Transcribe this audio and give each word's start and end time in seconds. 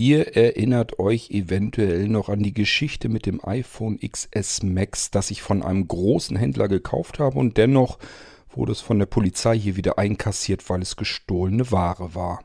Ihr 0.00 0.34
erinnert 0.34 0.98
euch 0.98 1.30
eventuell 1.30 2.08
noch 2.08 2.30
an 2.30 2.42
die 2.42 2.54
Geschichte 2.54 3.10
mit 3.10 3.26
dem 3.26 3.44
iPhone 3.44 3.98
XS 4.00 4.62
Max, 4.62 5.10
das 5.10 5.30
ich 5.30 5.42
von 5.42 5.62
einem 5.62 5.86
großen 5.86 6.38
Händler 6.38 6.68
gekauft 6.68 7.18
habe 7.18 7.38
und 7.38 7.58
dennoch 7.58 7.98
wurde 8.48 8.72
es 8.72 8.80
von 8.80 8.98
der 8.98 9.04
Polizei 9.04 9.58
hier 9.58 9.76
wieder 9.76 9.98
einkassiert, 9.98 10.70
weil 10.70 10.80
es 10.80 10.96
gestohlene 10.96 11.70
Ware 11.70 12.14
war. 12.14 12.42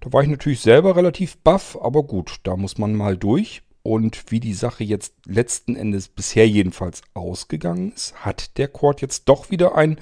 Da 0.00 0.12
war 0.12 0.24
ich 0.24 0.28
natürlich 0.28 0.62
selber 0.62 0.96
relativ 0.96 1.36
baff, 1.36 1.78
aber 1.80 2.02
gut, 2.02 2.40
da 2.42 2.56
muss 2.56 2.76
man 2.76 2.92
mal 2.96 3.16
durch. 3.16 3.62
Und 3.84 4.32
wie 4.32 4.40
die 4.40 4.54
Sache 4.54 4.82
jetzt 4.82 5.14
letzten 5.26 5.76
Endes 5.76 6.08
bisher 6.08 6.48
jedenfalls 6.48 7.02
ausgegangen 7.14 7.92
ist, 7.92 8.16
hat 8.24 8.58
der 8.58 8.66
Quad 8.66 9.00
jetzt 9.00 9.28
doch 9.28 9.52
wieder 9.52 9.76
ein 9.76 10.00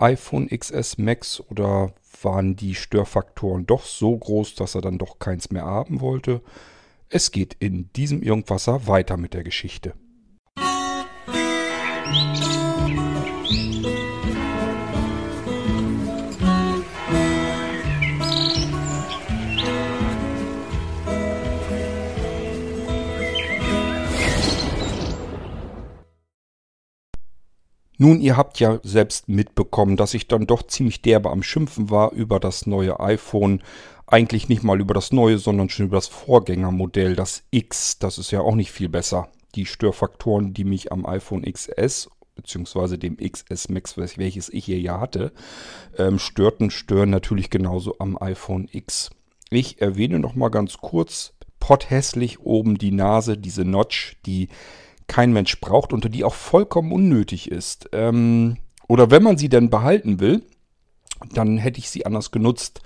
iPhone 0.00 0.48
XS 0.48 0.98
Max 0.98 1.40
oder 1.48 1.92
waren 2.22 2.56
die 2.56 2.74
Störfaktoren 2.74 3.66
doch 3.66 3.84
so 3.84 4.16
groß, 4.16 4.54
dass 4.54 4.74
er 4.74 4.80
dann 4.80 4.98
doch 4.98 5.18
keins 5.18 5.50
mehr 5.50 5.64
haben 5.64 6.00
wollte. 6.00 6.42
Es 7.08 7.30
geht 7.30 7.54
in 7.58 7.92
diesem 7.92 8.22
Irgendwasser 8.22 8.86
weiter 8.86 9.16
mit 9.16 9.34
der 9.34 9.44
Geschichte. 9.44 9.94
Musik 12.12 12.49
Nun, 28.02 28.22
ihr 28.22 28.38
habt 28.38 28.58
ja 28.60 28.80
selbst 28.82 29.28
mitbekommen, 29.28 29.98
dass 29.98 30.14
ich 30.14 30.26
dann 30.26 30.46
doch 30.46 30.62
ziemlich 30.62 31.02
derbe 31.02 31.28
am 31.28 31.42
Schimpfen 31.42 31.90
war 31.90 32.12
über 32.12 32.40
das 32.40 32.66
neue 32.66 32.98
iPhone. 32.98 33.62
Eigentlich 34.06 34.48
nicht 34.48 34.62
mal 34.62 34.80
über 34.80 34.94
das 34.94 35.12
neue, 35.12 35.36
sondern 35.36 35.68
schon 35.68 35.84
über 35.84 35.98
das 35.98 36.08
Vorgängermodell, 36.08 37.14
das 37.14 37.42
X. 37.50 37.98
Das 37.98 38.16
ist 38.16 38.30
ja 38.30 38.40
auch 38.40 38.54
nicht 38.54 38.72
viel 38.72 38.88
besser. 38.88 39.28
Die 39.54 39.66
Störfaktoren, 39.66 40.54
die 40.54 40.64
mich 40.64 40.90
am 40.92 41.04
iPhone 41.04 41.42
XS 41.42 42.08
beziehungsweise 42.36 42.96
dem 42.96 43.18
XS 43.18 43.68
Max, 43.68 43.98
welches 43.98 44.48
ich 44.48 44.64
hier 44.64 44.80
ja 44.80 44.98
hatte, 44.98 45.30
ähm, 45.98 46.18
störten, 46.18 46.70
stören 46.70 47.10
natürlich 47.10 47.50
genauso 47.50 47.96
am 47.98 48.16
iPhone 48.16 48.66
X. 48.72 49.10
Ich 49.50 49.82
erwähne 49.82 50.20
noch 50.20 50.34
mal 50.34 50.48
ganz 50.48 50.78
kurz, 50.78 51.34
potthässlich 51.58 52.40
oben 52.40 52.78
die 52.78 52.92
Nase, 52.92 53.36
diese 53.36 53.66
Notch, 53.66 54.16
die 54.24 54.48
kein 55.10 55.32
Mensch 55.32 55.60
braucht 55.60 55.92
und 55.92 56.14
die 56.14 56.22
auch 56.22 56.34
vollkommen 56.34 56.92
unnötig 56.92 57.50
ist. 57.50 57.90
Ähm, 57.92 58.58
oder 58.86 59.10
wenn 59.10 59.24
man 59.24 59.36
sie 59.36 59.48
denn 59.48 59.68
behalten 59.68 60.20
will, 60.20 60.44
dann 61.32 61.58
hätte 61.58 61.80
ich 61.80 61.90
sie 61.90 62.06
anders 62.06 62.30
genutzt. 62.30 62.80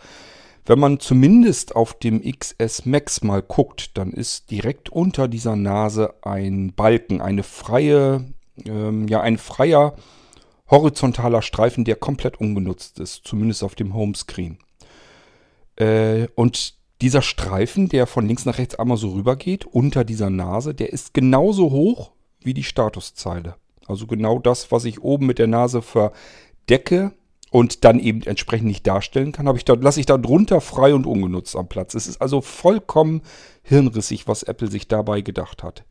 Wenn 0.64 0.78
man 0.78 1.00
zumindest 1.00 1.76
auf 1.76 1.92
dem 1.98 2.22
XS 2.22 2.86
Max 2.86 3.22
mal 3.22 3.42
guckt, 3.42 3.98
dann 3.98 4.10
ist 4.10 4.50
direkt 4.50 4.88
unter 4.88 5.28
dieser 5.28 5.54
Nase 5.54 6.14
ein 6.22 6.72
Balken, 6.72 7.20
eine 7.20 7.42
freie, 7.42 8.24
ähm, 8.64 9.06
ja, 9.06 9.20
ein 9.20 9.36
freier 9.36 9.94
horizontaler 10.70 11.42
Streifen, 11.42 11.84
der 11.84 11.96
komplett 11.96 12.40
ungenutzt 12.40 13.00
ist, 13.00 13.28
zumindest 13.28 13.62
auf 13.62 13.74
dem 13.74 13.92
Homescreen. 13.92 14.56
Äh, 15.76 16.28
und 16.36 16.74
dieser 17.00 17.22
Streifen, 17.22 17.88
der 17.88 18.06
von 18.06 18.26
links 18.26 18.44
nach 18.44 18.58
rechts 18.58 18.76
einmal 18.76 18.96
so 18.96 19.10
rüber 19.10 19.36
geht, 19.36 19.64
unter 19.66 20.04
dieser 20.04 20.30
Nase, 20.30 20.74
der 20.74 20.92
ist 20.92 21.14
genauso 21.14 21.70
hoch 21.70 22.12
wie 22.40 22.54
die 22.54 22.62
Statuszeile. 22.62 23.56
Also 23.86 24.06
genau 24.06 24.38
das, 24.38 24.70
was 24.72 24.84
ich 24.84 25.02
oben 25.02 25.26
mit 25.26 25.38
der 25.38 25.46
Nase 25.46 25.82
verdecke 25.82 27.12
und 27.50 27.84
dann 27.84 28.00
eben 28.00 28.22
entsprechend 28.22 28.66
nicht 28.66 28.86
darstellen 28.86 29.32
kann, 29.32 29.48
habe 29.48 29.58
ich 29.58 29.64
da, 29.64 29.74
lasse 29.74 30.00
ich 30.00 30.06
da 30.06 30.18
drunter 30.18 30.60
frei 30.60 30.94
und 30.94 31.06
ungenutzt 31.06 31.56
am 31.56 31.68
Platz. 31.68 31.94
Es 31.94 32.06
ist 32.06 32.20
also 32.20 32.40
vollkommen 32.40 33.22
hirnrissig, 33.62 34.26
was 34.26 34.42
Apple 34.42 34.70
sich 34.70 34.88
dabei 34.88 35.20
gedacht 35.20 35.62
hat. 35.62 35.84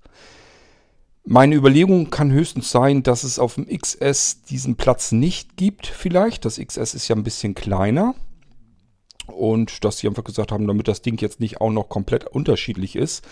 Meine 1.25 1.55
Überlegung 1.55 2.09
kann 2.09 2.31
höchstens 2.31 2.69
sein, 2.69 3.01
dass 3.01 3.23
es 3.23 3.39
auf 3.39 3.55
dem 3.55 3.67
XS 3.67 4.41
diesen 4.43 4.75
Platz 4.75 5.13
nicht 5.13 5.55
gibt, 5.55 5.87
vielleicht. 5.87 6.43
Das 6.43 6.59
XS 6.59 6.93
ist 6.93 7.07
ja 7.07 7.15
ein 7.15 7.23
bisschen 7.23 7.55
kleiner. 7.55 8.13
Und 9.27 9.83
dass 9.83 9.99
sie 9.99 10.07
einfach 10.07 10.23
gesagt 10.23 10.51
haben, 10.51 10.67
damit 10.67 10.87
das 10.87 11.01
Ding 11.01 11.19
jetzt 11.21 11.39
nicht 11.39 11.61
auch 11.61 11.71
noch 11.71 11.89
komplett 11.89 12.25
unterschiedlich 12.25 12.95
ist, 12.95 13.25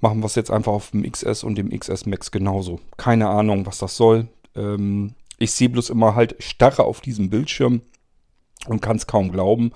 machen 0.00 0.20
wir 0.20 0.26
es 0.26 0.34
jetzt 0.34 0.50
einfach 0.50 0.72
auf 0.72 0.90
dem 0.90 1.10
XS 1.10 1.44
und 1.44 1.56
dem 1.56 1.70
XS 1.70 2.06
Max 2.06 2.30
genauso. 2.30 2.80
Keine 2.96 3.28
Ahnung, 3.28 3.66
was 3.66 3.78
das 3.78 3.96
soll. 3.96 4.28
Ähm, 4.54 5.14
ich 5.38 5.52
sehe 5.52 5.68
bloß 5.68 5.90
immer 5.90 6.14
halt 6.14 6.36
starre 6.42 6.84
auf 6.84 7.00
diesem 7.00 7.30
Bildschirm 7.30 7.82
und 8.66 8.82
kann 8.82 8.96
es 8.96 9.06
kaum 9.06 9.30
glauben, 9.30 9.72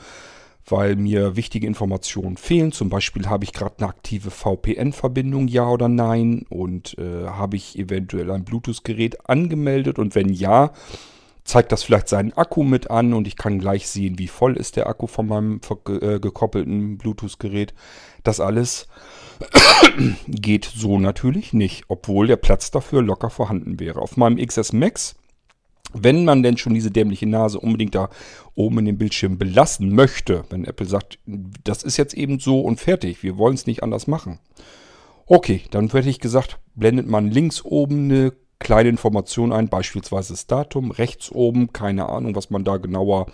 weil 0.66 0.96
mir 0.96 1.36
wichtige 1.36 1.66
Informationen 1.66 2.36
fehlen. 2.36 2.72
Zum 2.72 2.88
Beispiel 2.88 3.28
habe 3.28 3.44
ich 3.44 3.52
gerade 3.52 3.76
eine 3.78 3.88
aktive 3.88 4.30
VPN-Verbindung, 4.30 5.48
ja 5.48 5.68
oder 5.68 5.88
nein? 5.88 6.46
Und 6.48 6.98
äh, 6.98 7.26
habe 7.26 7.56
ich 7.56 7.78
eventuell 7.78 8.30
ein 8.30 8.44
Bluetooth-Gerät 8.44 9.28
angemeldet? 9.28 9.98
Und 9.98 10.14
wenn 10.14 10.32
ja, 10.32 10.72
zeigt 11.44 11.72
das 11.72 11.82
vielleicht 11.82 12.08
seinen 12.08 12.32
Akku 12.32 12.62
mit 12.62 12.90
an 12.90 13.12
und 13.14 13.26
ich 13.26 13.36
kann 13.36 13.58
gleich 13.58 13.88
sehen, 13.88 14.18
wie 14.18 14.28
voll 14.28 14.56
ist 14.56 14.76
der 14.76 14.86
Akku 14.86 15.06
von 15.06 15.26
meinem 15.26 15.60
äh, 15.88 16.20
gekoppelten 16.20 16.98
Bluetooth-Gerät. 16.98 17.74
Das 18.22 18.40
alles 18.40 18.86
geht 20.28 20.64
so 20.64 20.98
natürlich 20.98 21.52
nicht, 21.52 21.84
obwohl 21.88 22.26
der 22.26 22.36
Platz 22.36 22.70
dafür 22.70 23.02
locker 23.02 23.30
vorhanden 23.30 23.80
wäre. 23.80 24.00
Auf 24.00 24.16
meinem 24.16 24.44
XS 24.44 24.72
Max, 24.72 25.16
wenn 25.92 26.24
man 26.24 26.42
denn 26.42 26.56
schon 26.56 26.74
diese 26.74 26.90
dämliche 26.90 27.26
Nase 27.26 27.58
unbedingt 27.58 27.94
da 27.94 28.08
oben 28.54 28.78
in 28.78 28.84
dem 28.86 28.98
Bildschirm 28.98 29.36
belassen 29.36 29.94
möchte, 29.94 30.44
wenn 30.50 30.64
Apple 30.64 30.86
sagt, 30.86 31.18
das 31.64 31.82
ist 31.82 31.96
jetzt 31.96 32.14
eben 32.14 32.38
so 32.38 32.60
und 32.60 32.80
fertig, 32.80 33.22
wir 33.22 33.36
wollen 33.36 33.54
es 33.54 33.66
nicht 33.66 33.82
anders 33.82 34.06
machen. 34.06 34.38
Okay, 35.26 35.62
dann 35.70 35.88
hätte 35.90 36.08
ich 36.08 36.20
gesagt, 36.20 36.58
blendet 36.74 37.06
man 37.06 37.30
links 37.30 37.64
oben 37.64 38.04
eine 38.04 38.32
kleine 38.62 38.88
Information 38.88 39.52
ein, 39.52 39.68
beispielsweise 39.68 40.32
das 40.32 40.46
Datum, 40.46 40.90
rechts 40.90 41.30
oben, 41.30 41.72
keine 41.72 42.08
Ahnung, 42.08 42.34
was 42.34 42.50
man 42.50 42.64
da 42.64 42.78
genauer 42.78 43.26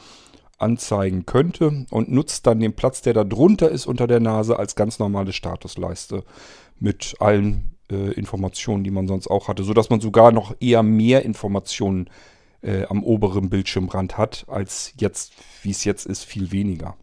anzeigen 0.58 1.24
könnte 1.24 1.86
und 1.90 2.10
nutzt 2.10 2.46
dann 2.46 2.60
den 2.60 2.74
Platz, 2.74 3.00
der 3.02 3.14
da 3.14 3.24
drunter 3.24 3.70
ist 3.70 3.86
unter 3.86 4.06
der 4.06 4.20
Nase 4.20 4.58
als 4.58 4.74
ganz 4.74 4.98
normale 4.98 5.32
Statusleiste 5.32 6.24
mit 6.80 7.14
allen 7.20 7.76
äh, 7.90 8.12
Informationen, 8.12 8.84
die 8.84 8.90
man 8.90 9.06
sonst 9.06 9.28
auch 9.28 9.48
hatte, 9.48 9.62
sodass 9.62 9.90
man 9.90 10.00
sogar 10.00 10.32
noch 10.32 10.54
eher 10.60 10.82
mehr 10.82 11.24
Informationen 11.24 12.10
äh, 12.60 12.84
am 12.86 13.04
oberen 13.04 13.50
Bildschirmrand 13.50 14.18
hat, 14.18 14.44
als 14.48 14.92
jetzt, 14.98 15.32
wie 15.62 15.70
es 15.70 15.84
jetzt 15.84 16.06
ist, 16.06 16.24
viel 16.24 16.50
weniger. 16.50 16.96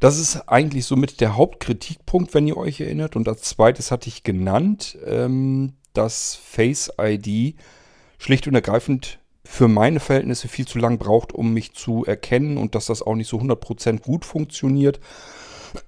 Das 0.00 0.18
ist 0.18 0.48
eigentlich 0.48 0.86
somit 0.86 1.20
der 1.20 1.36
Hauptkritikpunkt, 1.36 2.32
wenn 2.32 2.46
ihr 2.46 2.56
euch 2.56 2.80
erinnert. 2.80 3.16
Und 3.16 3.28
als 3.28 3.42
zweites 3.42 3.90
hatte 3.90 4.08
ich 4.08 4.22
genannt, 4.22 4.96
ähm, 5.04 5.74
dass 5.92 6.34
Face 6.34 6.92
ID 7.00 7.56
schlicht 8.18 8.46
und 8.46 8.54
ergreifend 8.54 9.18
für 9.44 9.68
meine 9.68 10.00
Verhältnisse 10.00 10.48
viel 10.48 10.66
zu 10.66 10.78
lang 10.78 10.98
braucht, 10.98 11.32
um 11.32 11.54
mich 11.54 11.72
zu 11.72 12.04
erkennen 12.04 12.58
und 12.58 12.74
dass 12.74 12.86
das 12.86 13.02
auch 13.02 13.14
nicht 13.14 13.28
so 13.28 13.38
100% 13.38 14.00
gut 14.02 14.24
funktioniert. 14.24 15.00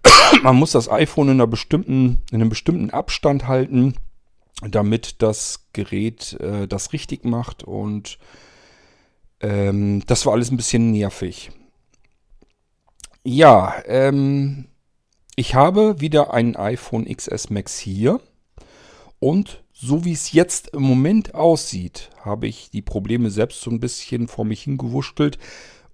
Man 0.43 0.56
muss 0.56 0.72
das 0.72 0.91
iPhone 0.91 1.28
in, 1.28 1.34
einer 1.34 1.47
bestimmten, 1.47 2.22
in 2.31 2.41
einem 2.41 2.49
bestimmten 2.49 2.91
Abstand 2.91 3.49
halten, 3.49 3.94
damit 4.62 5.22
das 5.22 5.66
Gerät 5.72 6.39
äh, 6.41 6.66
das 6.66 6.93
richtig 6.93 7.25
macht 7.25 7.62
und 7.62 8.19
ähm, 9.41 10.03
das 10.06 10.27
war 10.27 10.34
alles 10.34 10.50
ein 10.50 10.56
bisschen 10.56 10.93
nervig. 10.93 11.50
Ja, 13.22 13.75
ähm, 13.87 14.69
ich 15.37 15.55
habe 15.55 16.00
wieder 16.00 16.33
ein 16.33 16.56
iPhone 16.56 17.05
XS 17.05 17.50
Max 17.50 17.78
hier 17.78 18.21
und 19.19 19.62
so 19.81 20.05
wie 20.05 20.13
es 20.13 20.33
jetzt 20.33 20.69
im 20.75 20.83
Moment 20.83 21.35
aussieht, 21.35 22.11
habe 22.21 22.47
ich 22.47 22.71
die 22.71 22.83
Probleme 22.83 23.31
selbst 23.31 23.63
so 23.63 23.71
ein 23.71 23.81
bisschen 23.81 24.29
vor 24.29 24.45
mich 24.45 24.63
hingewurschtelt. 24.63 25.39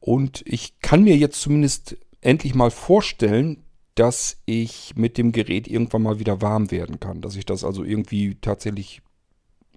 Und 0.01 0.43
ich 0.45 0.81
kann 0.81 1.05
mir 1.05 1.17
jetzt 1.17 1.41
zumindest 1.41 1.97
endlich 2.21 2.55
mal 2.57 2.73
vorstellen, 2.73 3.63
dass 3.95 4.39
ich 4.45 4.95
mit 4.97 5.19
dem 5.19 5.31
Gerät 5.31 5.69
irgendwann 5.69 6.03
mal 6.03 6.19
wieder 6.19 6.43
warm 6.43 6.73
werden 6.73 6.99
kann. 6.99 7.21
Dass 7.21 7.37
ich 7.37 7.47
das 7.47 7.63
also 7.63 7.85
irgendwie 7.85 8.37
tatsächlich 8.41 9.03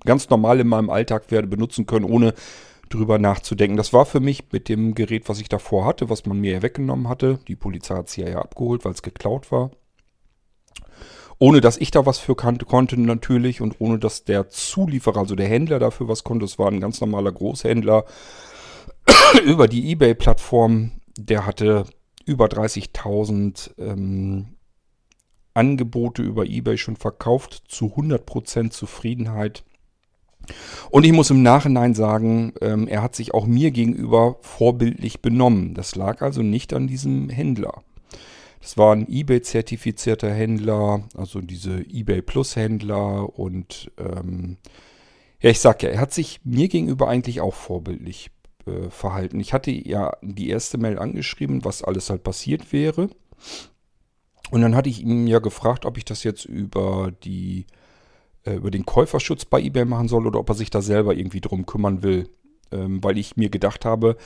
ganz 0.04 0.30
normal 0.30 0.60
in 0.60 0.68
meinem 0.68 0.90
Alltag 0.90 1.30
werde 1.30 1.48
benutzen 1.48 1.86
können, 1.86 2.06
ohne 2.06 2.34
drüber 2.90 3.20
nachzudenken. 3.20 3.78
Das 3.78 3.94
war 3.94 4.08
für 4.08 4.20
mich 4.20 4.52
mit 4.52 4.70
dem 4.70 4.96
Gerät, 4.96 5.30
was 5.30 5.40
ich 5.40 5.50
davor 5.50 5.86
hatte, 5.86 6.10
was 6.10 6.26
man 6.26 6.40
mir 6.40 6.54
ja 6.54 6.62
weggenommen 6.64 7.08
hatte. 7.08 7.40
Die 7.48 7.56
Polizei 7.56 7.96
hat 7.96 8.10
es 8.10 8.16
ja 8.16 8.40
abgeholt, 8.40 8.86
weil 8.86 8.94
es 8.94 9.04
geklaut 9.04 9.52
war. 9.52 9.70
Ohne 11.40 11.62
dass 11.62 11.78
ich 11.78 11.90
da 11.90 12.06
was 12.06 12.20
für 12.20 12.36
konnte 12.36 13.00
natürlich 13.00 13.62
und 13.62 13.78
ohne 13.80 13.98
dass 13.98 14.26
der 14.26 14.50
Zulieferer, 14.50 15.22
also 15.22 15.36
der 15.36 15.48
Händler 15.48 15.80
dafür 15.80 16.10
was 16.10 16.26
konnte. 16.26 16.46
Es 16.46 16.60
war 16.60 16.70
ein 16.70 16.82
ganz 16.82 17.00
normaler 17.00 17.32
Großhändler 17.32 18.04
über 19.46 19.70
die 19.70 19.92
eBay-Plattform. 19.92 20.92
Der 21.18 21.46
hatte 21.46 21.86
über 22.26 22.48
30.000 22.48 23.72
ähm, 23.80 24.56
Angebote 25.54 26.22
über 26.22 26.46
eBay 26.46 26.78
schon 26.78 26.96
verkauft, 26.96 27.64
zu 27.68 27.88
100% 27.88 28.70
Zufriedenheit. 28.70 29.64
Und 30.90 31.06
ich 31.06 31.12
muss 31.12 31.30
im 31.30 31.44
Nachhinein 31.44 31.94
sagen, 31.94 32.54
ähm, 32.62 32.88
er 32.88 33.02
hat 33.02 33.16
sich 33.16 33.34
auch 33.34 33.46
mir 33.46 33.72
gegenüber 33.72 34.38
vorbildlich 34.42 35.22
benommen. 35.22 35.74
Das 35.74 35.96
lag 35.96 36.22
also 36.22 36.42
nicht 36.42 36.74
an 36.74 36.88
diesem 36.88 37.30
Händler. 37.30 37.84
Das 38.62 38.78
war 38.78 38.94
ein 38.94 39.08
eBay-zertifizierter 39.08 40.32
Händler, 40.32 41.08
also 41.16 41.40
diese 41.42 41.80
eBay 41.80 42.22
Plus-Händler 42.22 43.38
und 43.40 43.92
ähm, 43.98 44.58
ja, 45.42 45.50
ich 45.50 45.60
sag 45.60 45.82
ja, 45.84 45.90
er 45.90 46.02
hat 46.02 46.14
sich 46.14 46.42
mir 46.44 46.68
gegenüber 46.68 47.08
eigentlich 47.08 47.40
auch 47.40 47.54
vorbildlich 47.54 48.32
äh, 48.66 48.90
verhalten. 48.90 49.40
Ich 49.40 49.54
hatte 49.54 49.72
ja 49.72 50.12
die 50.22 50.50
erste 50.50 50.78
Mail 50.78 51.00
angeschrieben, 51.00 51.64
was 51.64 51.84
alles 51.84 52.10
halt 52.10 52.24
passiert 52.24 52.74
wäre. 52.74 53.10
Und 54.52 54.62
dann 54.62 54.76
hatte 54.76 54.90
ich 54.90 55.02
ihn 55.02 55.28
ja 55.28 55.40
gefragt, 55.40 55.86
ob 55.86 55.98
ich 55.98 56.06
das 56.06 56.24
jetzt 56.24 56.44
über 56.44 57.12
die 57.24 57.66
äh, 58.44 58.56
über 58.56 58.72
den 58.72 58.86
Käuferschutz 58.86 59.46
bei 59.46 59.62
eBay 59.62 59.86
machen 59.86 60.08
soll 60.08 60.28
oder 60.28 60.40
ob 60.40 60.50
er 60.50 60.56
sich 60.56 60.70
da 60.70 60.82
selber 60.82 61.16
irgendwie 61.16 61.42
drum 61.42 61.66
kümmern 61.66 62.04
will. 62.04 62.30
Ähm, 62.72 63.04
weil 63.04 63.18
ich 63.18 63.38
mir 63.38 63.50
gedacht 63.50 63.86
habe, 63.86 64.18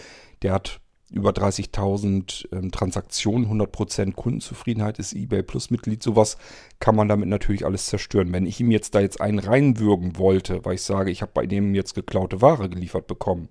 der 0.41 0.53
hat 0.53 0.81
über 1.13 1.30
30.000 1.30 2.51
ähm, 2.51 2.71
Transaktionen, 2.71 3.48
100% 3.48 4.13
Kundenzufriedenheit 4.13 5.00
ist 5.00 5.13
eBay 5.13 5.44
Plus 5.44 5.69
Mitglied. 5.69 6.01
Sowas 6.01 6.38
kann 6.80 6.95
man 6.95 7.07
damit 7.07 7.30
natürlich 7.30 7.65
alles 7.65 7.86
zerstören. 7.86 8.33
Wenn 8.33 8.45
ich 8.45 8.60
ihm 8.60 8.71
jetzt 8.71 8.95
da 8.95 9.00
jetzt 9.00 9.21
einen 9.21 9.39
reinwürgen 9.39 10.18
wollte, 10.18 10.65
weil 10.65 10.75
ich 10.75 10.81
sage, 10.81 11.12
ich 11.12 11.21
habe 11.21 11.31
bei 11.33 11.45
dem 11.45 11.75
jetzt 11.75 11.94
geklaute 11.94 12.42
Ware 12.42 12.68
geliefert 12.68 13.07
bekommen, 13.07 13.48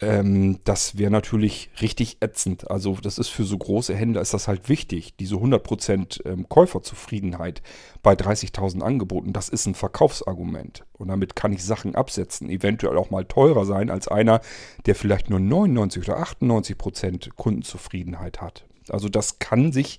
ähm, 0.00 0.60
das 0.64 0.96
wäre 0.96 1.10
natürlich 1.10 1.70
richtig 1.80 2.18
ätzend. 2.20 2.70
Also 2.70 2.96
das 3.02 3.18
ist 3.18 3.28
für 3.28 3.44
so 3.44 3.58
große 3.58 3.94
Händler 3.94 4.22
ist 4.22 4.32
das 4.32 4.48
halt 4.48 4.68
wichtig. 4.68 5.14
Diese 5.18 5.36
100% 5.36 6.26
ähm, 6.26 6.48
Käuferzufriedenheit 6.48 7.62
bei 8.02 8.14
30.000 8.14 8.80
Angeboten, 8.80 9.32
das 9.32 9.48
ist 9.48 9.66
ein 9.66 9.74
Verkaufsargument. 9.74 10.84
Und 10.94 11.08
damit 11.08 11.36
kann 11.36 11.52
ich 11.52 11.62
Sachen 11.64 11.94
absetzen, 11.94 12.48
eventuell 12.48 12.96
auch 12.96 13.10
mal 13.10 13.26
teurer 13.26 13.66
sein 13.66 13.90
als 13.90 14.08
einer, 14.08 14.40
der 14.86 14.94
vielleicht 14.94 15.28
nur 15.28 15.40
99 15.40 16.08
oder 16.08 16.18
98% 16.22 17.30
Kundenzufriedenheit 17.36 18.40
hat. 18.40 18.64
Also 18.88 19.08
das 19.08 19.38
kann 19.38 19.72
sich 19.72 19.98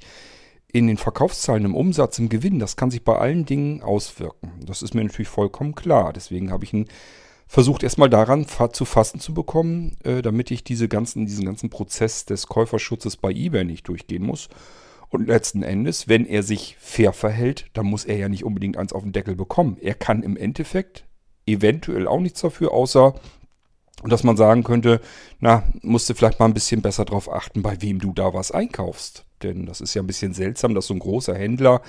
in 0.74 0.88
den 0.88 0.98
Verkaufszahlen, 0.98 1.65
im 1.65 1.75
Umsatz, 1.75 2.18
im 2.18 2.30
Gewinn, 2.30 2.59
das 2.59 2.77
kann 2.77 2.92
sich 2.92 3.03
bei 3.03 3.18
allen 3.18 3.45
Dingen 3.45 3.83
auswirken. 3.83 4.51
Das 4.65 4.81
ist 4.81 4.95
mir 4.95 5.03
natürlich 5.03 5.27
vollkommen 5.27 5.75
klar. 5.75 6.13
Deswegen 6.13 6.50
habe 6.50 6.63
ich 6.63 6.74
einen 6.74 6.88
versucht 7.51 7.83
erstmal 7.83 8.09
daran 8.09 8.48
zu 8.48 8.86
fassen 8.86 9.19
zu 9.19 9.33
bekommen, 9.33 9.98
äh, 10.06 10.21
damit 10.21 10.51
ich 10.51 10.63
diese 10.63 10.88
ganzen, 10.88 11.25
diesen 11.25 11.44
ganzen 11.44 11.69
Prozess 11.69 12.24
des 12.24 12.48
Käuferschutzes 12.48 13.18
bei 13.18 13.30
eBay 13.30 13.65
nicht 13.65 13.89
durchgehen 13.89 14.24
muss. 14.24 14.48
Und 15.09 15.27
letzten 15.27 15.62
Endes, 15.62 16.07
wenn 16.07 16.25
er 16.25 16.44
sich 16.44 16.77
fair 16.80 17.12
verhält, 17.12 17.65
dann 17.74 17.88
muss 17.88 18.06
er 18.06 18.15
ja 18.15 18.30
nicht 18.30 18.45
unbedingt 18.45 18.77
eins 18.77 18.94
auf 18.94 19.03
den 19.03 19.12
Deckel 19.12 19.36
bekommen. 19.36 19.75
Er 19.81 19.95
kann 19.95 20.24
im 20.24 20.38
Endeffekt 20.38 21.03
eventuell 21.45 22.07
auch 22.07 22.21
nichts 22.21 22.39
dafür, 22.39 22.71
außer 22.71 23.15
dass 24.06 24.24
man 24.24 24.38
sagen 24.38 24.63
könnte, 24.63 25.01
na, 25.42 25.63
musst 25.81 26.09
du 26.09 26.13
vielleicht 26.13 26.39
mal 26.39 26.45
ein 26.45 26.53
bisschen 26.53 26.81
besser 26.81 27.03
darauf 27.03 27.30
achten, 27.30 27.62
bei 27.63 27.81
wem 27.81 28.00
du 28.00 28.13
da 28.13 28.33
was 28.33 28.51
einkaufst. 28.51 29.25
Denn 29.44 29.65
das 29.65 29.81
ist 29.81 29.94
ja 29.94 30.01
ein 30.01 30.07
bisschen 30.07 30.33
seltsam, 30.33 30.74
dass 30.74 30.88
so 30.88 30.94
ein 30.94 31.00
großer 31.00 31.36
Händler 31.36 31.81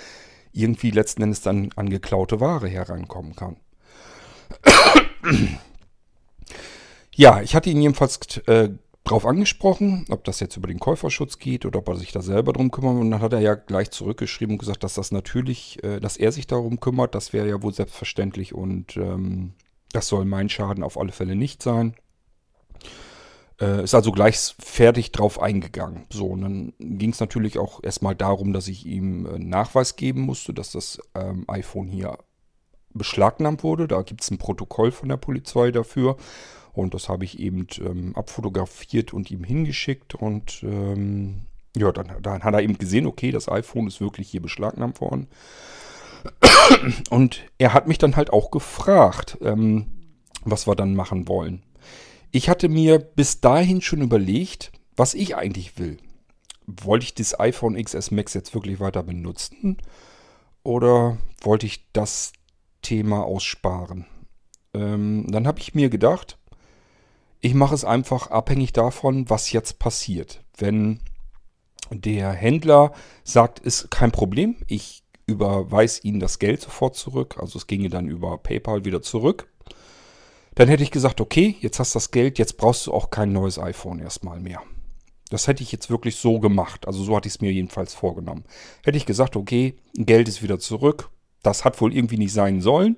irgendwie 0.51 0.91
letzten 0.91 1.23
Endes 1.23 1.41
dann 1.41 1.71
an 1.77 1.89
geklaute 1.89 2.41
Ware 2.41 2.67
herankommen 2.67 3.37
kann. 3.37 3.59
Ja, 7.15 7.43
ich 7.43 7.55
hatte 7.55 7.71
ihn 7.71 7.83
jedenfalls 7.83 8.39
äh, 8.47 8.71
drauf 9.05 9.27
angesprochen, 9.27 10.07
ob 10.11 10.25
das 10.25 10.41
jetzt 10.41 10.57
über 10.57 10.69
den 10.69 10.79
Käuferschutz 10.79 11.39
geht 11.39 11.67
oder 11.67 11.81
ob 11.81 11.89
er 11.89 11.97
sich 11.97 12.13
da 12.13 12.23
selber 12.23 12.53
drum 12.53 12.71
kümmert. 12.71 12.97
Und 12.97 13.11
dann 13.11 13.21
hat 13.21 13.33
er 13.33 13.41
ja 13.41 13.55
gleich 13.55 13.91
zurückgeschrieben 13.91 14.55
und 14.55 14.59
gesagt, 14.59 14.85
dass 14.85 14.95
das 14.95 15.13
natürlich, 15.13 15.83
äh, 15.85 16.01
dass 16.01 16.17
er 16.17 16.33
sich 16.33 16.47
darum 16.47 16.81
kümmert, 16.81 17.15
das 17.15 17.33
wäre 17.33 17.49
ja 17.49 17.63
wohl 17.63 17.75
selbstverständlich 17.75 18.55
und 18.55 18.97
ähm, 18.97 19.55
das 19.93 20.09
soll 20.09 20.25
mein 20.25 20.49
Schaden 20.49 20.83
auf 20.83 20.99
alle 20.99 21.13
Fälle 21.13 21.37
nicht 21.37 21.63
sein. 21.63 21.95
Äh, 23.61 23.85
ist 23.85 23.95
also 23.95 24.13
gleich 24.13 24.55
fertig 24.59 25.13
drauf 25.13 25.41
eingegangen. 25.41 26.07
So, 26.11 26.29
und 26.29 26.41
dann 26.41 26.73
ging 26.79 27.11
es 27.11 27.21
natürlich 27.21 27.59
auch 27.59 27.83
erstmal 27.83 28.15
darum, 28.15 28.53
dass 28.53 28.69
ich 28.69 28.87
ihm 28.87 29.27
äh, 29.27 29.39
Nachweis 29.39 29.97
geben 29.97 30.23
musste, 30.23 30.55
dass 30.55 30.73
das 30.73 30.99
ähm, 31.15 31.45
iPhone 31.49 31.89
hier 31.89 32.19
beschlagnahmt 32.95 33.63
wurde. 33.63 33.89
Da 33.89 34.03
gibt 34.03 34.23
es 34.23 34.31
ein 34.31 34.39
Protokoll 34.39 34.93
von 34.93 35.09
der 35.09 35.17
Polizei 35.17 35.71
dafür. 35.71 36.17
Und 36.73 36.95
das 36.95 37.09
habe 37.09 37.25
ich 37.25 37.39
eben 37.39 37.67
ähm, 37.81 38.17
abfotografiert 38.17 39.13
und 39.13 39.31
ihm 39.31 39.45
hingeschickt. 39.45 40.15
Und 40.15 40.63
ähm, 40.63 41.43
ja, 41.77 41.93
dann, 41.93 42.13
dann, 42.23 42.43
hat 42.43 42.55
er 42.55 42.63
eben 42.63 42.79
gesehen, 42.79 43.07
okay, 43.07 43.31
das 43.31 43.49
iPhone 43.49 43.87
ist 43.87 44.01
wirklich 44.01 44.31
hier 44.31 44.43
beschlagnahmt 44.43 45.01
worden. 45.01 45.29
Und 47.11 47.43
er 47.59 47.75
hat 47.75 47.89
mich 47.89 47.99
dann 47.99 48.17
halt 48.17 48.33
auch 48.33 48.51
gefragt, 48.51 49.39
ähm, 49.43 49.87
was 50.45 50.67
wir 50.67 50.75
dann 50.75 50.95
machen 50.95 51.29
wollen. 51.29 51.63
Ich 52.31 52.49
hatte 52.49 52.69
mir 52.69 52.99
bis 52.99 53.41
dahin 53.41 53.83
schon 53.83 54.01
überlegt, 54.01 54.73
was 54.97 55.15
ich 55.15 55.37
eigentlich 55.37 55.79
will. 55.79 55.99
Wollte 56.67 57.05
ich 57.05 57.15
das 57.15 57.39
iPhone 57.39 57.83
XS 57.83 58.11
Max 58.11 58.35
jetzt 58.35 58.55
wirklich 58.55 58.81
weiter 58.81 59.03
benutzen? 59.03 59.79
Oder 60.63 61.19
wollte 61.43 61.67
ich 61.67 61.93
das 61.93 62.33
Thema 62.83 63.25
aussparen. 63.25 64.07
Ähm, 64.75 65.27
dann 65.29 65.47
habe 65.47 65.61
ich 65.61 65.75
mir 65.75 65.89
gedacht, 65.89 66.39
ich 67.41 67.55
mache 67.55 67.75
es 67.75 67.85
einfach 67.85 68.31
abhängig 68.31 68.73
davon, 68.73 69.29
was 69.29 69.53
jetzt 69.53 69.79
passiert. 69.79 70.45
Wenn 70.57 71.01
der 71.91 72.33
Händler 72.33 72.93
sagt, 73.25 73.59
ist 73.59 73.91
kein 73.91 74.13
Problem, 74.13 74.57
ich 74.67 75.03
überweise 75.27 76.03
Ihnen 76.03 76.21
das 76.21 76.39
Geld 76.39 76.61
sofort 76.61 76.97
zurück, 76.97 77.37
also 77.39 77.59
es 77.59 77.67
ginge 77.67 77.89
dann 77.89 78.09
über 78.09 78.39
PayPal 78.39 78.85
wieder 78.85 79.03
zurück, 79.03 79.49
dann 80.55 80.69
hätte 80.69 80.83
ich 80.83 80.91
gesagt, 80.91 81.21
okay, 81.21 81.57
jetzt 81.61 81.79
hast 81.79 81.95
du 81.95 81.97
das 81.97 82.11
Geld, 82.11 82.39
jetzt 82.39 82.57
brauchst 82.57 82.87
du 82.87 82.93
auch 82.93 83.11
kein 83.11 83.33
neues 83.33 83.59
iPhone 83.59 83.99
erstmal 83.99 84.41
mehr. 84.41 84.63
Das 85.31 85.49
hätte 85.49 85.63
ich 85.63 85.73
jetzt 85.73 85.89
wirklich 85.89 86.17
so 86.17 86.41
gemacht, 86.41 86.87
also 86.87 87.03
so 87.03 87.17
hatte 87.17 87.27
ich 87.27 87.35
es 87.35 87.41
mir 87.41 87.53
jedenfalls 87.53 87.95
vorgenommen. 87.95 88.45
Hätte 88.85 88.99
ich 88.99 89.07
gesagt, 89.07 89.35
okay, 89.35 89.77
Geld 89.95 90.29
ist 90.29 90.43
wieder 90.43 90.59
zurück, 90.59 91.11
das 91.43 91.65
hat 91.65 91.81
wohl 91.81 91.95
irgendwie 91.95 92.19
nicht 92.19 92.33
sein 92.33 92.61
sollen. 92.61 92.97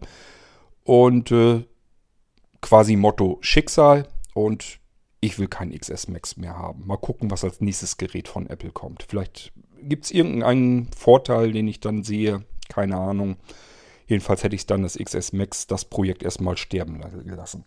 Und 0.83 1.31
äh, 1.31 1.65
quasi 2.61 2.97
Motto 2.97 3.39
Schicksal. 3.41 4.07
Und 4.35 4.81
ich 5.21 5.39
will 5.39 5.49
kein 5.49 5.73
XS 5.73 6.09
Max 6.09 6.37
mehr 6.37 6.57
haben. 6.59 6.87
Mal 6.87 6.99
gucken, 6.99 7.31
was 7.31 7.45
als 7.45 7.61
nächstes 7.61 7.97
Gerät 7.97 8.29
von 8.29 8.49
Apple 8.49 8.71
kommt. 8.71 9.05
Vielleicht 9.09 9.53
gibt 9.81 10.05
es 10.05 10.11
irgendeinen 10.11 10.91
Vorteil, 10.93 11.53
den 11.53 11.69
ich 11.69 11.81
dann 11.81 12.05
sehe. 12.05 12.45
Keine 12.69 12.97
Ahnung. 12.97 13.37
Jedenfalls 14.07 14.43
hätte 14.43 14.57
ich 14.57 14.67
dann 14.67 14.83
das 14.83 14.99
XS 14.99 15.33
Max, 15.33 15.67
das 15.67 15.87
Projekt 15.87 16.23
erstmal 16.23 16.57
sterben 16.57 17.01
gelassen. 17.25 17.65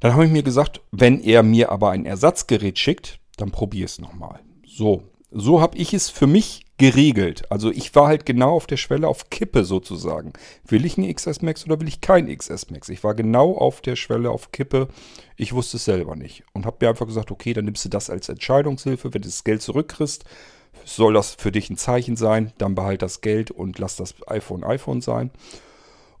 Dann 0.00 0.14
habe 0.14 0.24
ich 0.24 0.32
mir 0.32 0.42
gesagt, 0.42 0.80
wenn 0.90 1.20
er 1.20 1.42
mir 1.42 1.70
aber 1.70 1.90
ein 1.90 2.06
Ersatzgerät 2.06 2.78
schickt, 2.78 3.20
dann 3.36 3.50
probiere 3.50 3.84
es 3.84 3.98
nochmal. 3.98 4.40
So, 4.66 5.04
so 5.30 5.60
habe 5.60 5.76
ich 5.78 5.94
es 5.94 6.08
für 6.08 6.26
mich 6.26 6.61
geregelt. 6.78 7.50
Also 7.50 7.70
ich 7.70 7.94
war 7.94 8.08
halt 8.08 8.26
genau 8.26 8.52
auf 8.56 8.66
der 8.66 8.76
Schwelle 8.76 9.08
auf 9.08 9.30
Kippe 9.30 9.64
sozusagen. 9.64 10.32
Will 10.66 10.84
ich 10.84 10.96
ein 10.96 11.12
XS 11.14 11.42
Max 11.42 11.64
oder 11.64 11.80
will 11.80 11.88
ich 11.88 12.00
kein 12.00 12.26
XS 12.34 12.70
Max? 12.70 12.88
Ich 12.88 13.04
war 13.04 13.14
genau 13.14 13.56
auf 13.56 13.80
der 13.80 13.96
Schwelle 13.96 14.30
auf 14.30 14.52
Kippe. 14.52 14.88
Ich 15.36 15.52
wusste 15.52 15.76
es 15.76 15.84
selber 15.84 16.16
nicht. 16.16 16.44
Und 16.52 16.66
habe 16.66 16.78
mir 16.80 16.88
einfach 16.88 17.06
gesagt, 17.06 17.30
okay, 17.30 17.52
dann 17.52 17.66
nimmst 17.66 17.84
du 17.84 17.88
das 17.88 18.10
als 18.10 18.28
Entscheidungshilfe. 18.28 19.14
Wenn 19.14 19.22
du 19.22 19.28
das 19.28 19.44
Geld 19.44 19.62
zurückkriegst, 19.62 20.24
soll 20.84 21.14
das 21.14 21.34
für 21.34 21.52
dich 21.52 21.70
ein 21.70 21.76
Zeichen 21.76 22.16
sein. 22.16 22.52
Dann 22.58 22.74
behalt 22.74 23.02
das 23.02 23.20
Geld 23.20 23.50
und 23.50 23.78
lass 23.78 23.96
das 23.96 24.14
iPhone 24.26 24.64
iPhone 24.64 25.02
sein. 25.02 25.30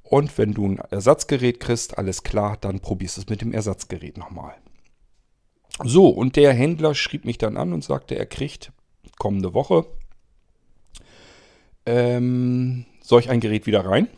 Und 0.02 0.36
wenn 0.36 0.52
du 0.52 0.68
ein 0.68 0.78
Ersatzgerät 0.78 1.58
kriegst, 1.58 1.96
alles 1.96 2.22
klar, 2.22 2.58
dann 2.60 2.80
probierst 2.80 3.16
du 3.16 3.22
es 3.22 3.28
mit 3.28 3.40
dem 3.40 3.54
Ersatzgerät 3.54 4.18
nochmal. 4.18 4.54
So, 5.82 6.08
und 6.08 6.36
der 6.36 6.52
Händler 6.52 6.94
schrieb 6.94 7.24
mich 7.24 7.38
dann 7.38 7.56
an 7.56 7.72
und 7.72 7.82
sagte, 7.82 8.14
er 8.14 8.26
kriegt 8.26 8.72
kommende 9.18 9.54
Woche 9.54 9.86
ähm, 11.86 12.84
solch 13.00 13.30
ein 13.30 13.40
Gerät 13.40 13.66
wieder 13.66 13.84
rein 13.84 14.08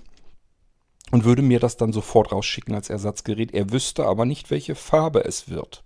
und 1.11 1.25
würde 1.25 1.43
mir 1.43 1.61
das 1.61 1.77
dann 1.77 1.93
sofort 1.93 2.33
rausschicken 2.33 2.75
als 2.75 2.91
Ersatzgerät. 2.91 3.53
Er 3.55 3.71
wüsste 3.71 4.07
aber 4.07 4.25
nicht, 4.27 4.51
welche 4.51 4.75
Farbe 4.75 5.25
es 5.25 5.49
wird. 5.49 5.85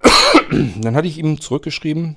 dann 0.80 0.96
hatte 0.96 1.08
ich 1.08 1.18
ihm 1.18 1.40
zurückgeschrieben, 1.40 2.16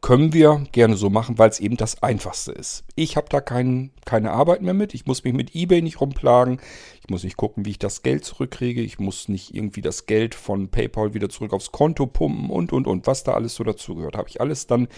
können 0.00 0.32
wir 0.32 0.64
gerne 0.72 0.96
so 0.96 1.10
machen, 1.10 1.38
weil 1.38 1.50
es 1.50 1.60
eben 1.60 1.76
das 1.76 2.02
Einfachste 2.02 2.52
ist. 2.52 2.84
Ich 2.94 3.16
habe 3.16 3.28
da 3.30 3.40
kein, 3.40 3.90
keine 4.04 4.32
Arbeit 4.32 4.62
mehr 4.62 4.74
mit. 4.74 4.94
Ich 4.94 5.06
muss 5.06 5.24
mich 5.24 5.34
mit 5.34 5.54
eBay 5.54 5.82
nicht 5.82 6.00
rumplagen. 6.00 6.60
Ich 7.00 7.08
muss 7.10 7.24
nicht 7.24 7.36
gucken, 7.36 7.64
wie 7.64 7.70
ich 7.70 7.78
das 7.78 8.02
Geld 8.02 8.24
zurückkriege. 8.24 8.80
Ich 8.80 8.98
muss 8.98 9.28
nicht 9.28 9.54
irgendwie 9.54 9.82
das 9.82 10.06
Geld 10.06 10.34
von 10.34 10.68
PayPal 10.68 11.14
wieder 11.14 11.28
zurück 11.28 11.52
aufs 11.52 11.72
Konto 11.72 12.06
pumpen 12.06 12.50
und, 12.50 12.72
und, 12.72 12.86
und. 12.86 13.06
Was 13.06 13.24
da 13.24 13.32
alles 13.32 13.54
so 13.54 13.64
dazugehört, 13.64 14.16
habe 14.16 14.28
ich 14.28 14.40
alles 14.40 14.66
dann 14.66 14.88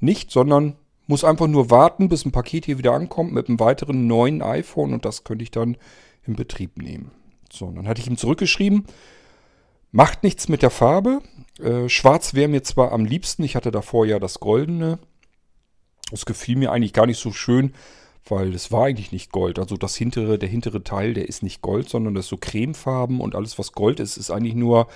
nicht, 0.00 0.30
sondern 0.30 0.76
muss 1.12 1.24
einfach 1.24 1.46
nur 1.46 1.68
warten, 1.68 2.08
bis 2.08 2.24
ein 2.24 2.32
Paket 2.32 2.64
hier 2.64 2.78
wieder 2.78 2.94
ankommt 2.94 3.34
mit 3.34 3.46
einem 3.46 3.60
weiteren 3.60 4.06
neuen 4.06 4.40
iPhone 4.40 4.94
und 4.94 5.04
das 5.04 5.24
könnte 5.24 5.42
ich 5.42 5.50
dann 5.50 5.76
in 6.26 6.36
Betrieb 6.36 6.78
nehmen. 6.78 7.10
So, 7.52 7.70
dann 7.70 7.86
hatte 7.86 8.00
ich 8.00 8.06
ihm 8.06 8.16
zurückgeschrieben, 8.16 8.86
macht 9.90 10.22
nichts 10.22 10.48
mit 10.48 10.62
der 10.62 10.70
Farbe. 10.70 11.20
Äh, 11.60 11.90
schwarz 11.90 12.32
wäre 12.32 12.48
mir 12.48 12.62
zwar 12.62 12.92
am 12.92 13.04
liebsten, 13.04 13.42
ich 13.42 13.56
hatte 13.56 13.70
davor 13.70 14.06
ja 14.06 14.18
das 14.18 14.40
Goldene. 14.40 14.98
Das 16.10 16.24
gefiel 16.24 16.56
mir 16.56 16.72
eigentlich 16.72 16.94
gar 16.94 17.04
nicht 17.04 17.18
so 17.18 17.30
schön, 17.30 17.74
weil 18.26 18.54
es 18.54 18.72
war 18.72 18.86
eigentlich 18.86 19.12
nicht 19.12 19.32
Gold. 19.32 19.58
Also 19.58 19.76
das 19.76 19.94
hintere, 19.94 20.38
der 20.38 20.48
hintere 20.48 20.82
Teil, 20.82 21.12
der 21.12 21.28
ist 21.28 21.42
nicht 21.42 21.60
Gold, 21.60 21.90
sondern 21.90 22.14
das 22.14 22.24
ist 22.24 22.30
so 22.30 22.38
cremefarben 22.38 23.20
und 23.20 23.34
alles, 23.34 23.58
was 23.58 23.72
Gold 23.72 24.00
ist, 24.00 24.16
ist 24.16 24.30
eigentlich 24.30 24.54
nur 24.54 24.88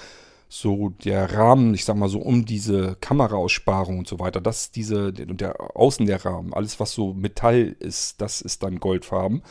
so 0.49 0.91
der 1.05 1.33
Rahmen, 1.35 1.75
ich 1.75 1.85
sag 1.85 1.97
mal 1.97 2.09
so 2.09 2.21
um 2.21 2.45
diese 2.45 2.97
Kameraaussparung 3.01 3.99
und 3.99 4.09
so 4.09 4.19
weiter, 4.19 4.41
das 4.41 4.71
diese, 4.71 5.13
der 5.13 5.77
außen 5.77 6.07
der 6.07 6.25
Rahmen, 6.25 6.55
alles 6.55 6.79
was 6.79 6.93
so 6.93 7.15
Metall 7.15 7.75
ist, 7.81 8.21
das 8.21 8.41
ist 8.41 8.63
dann 8.63 8.79
goldfarben. 8.79 9.43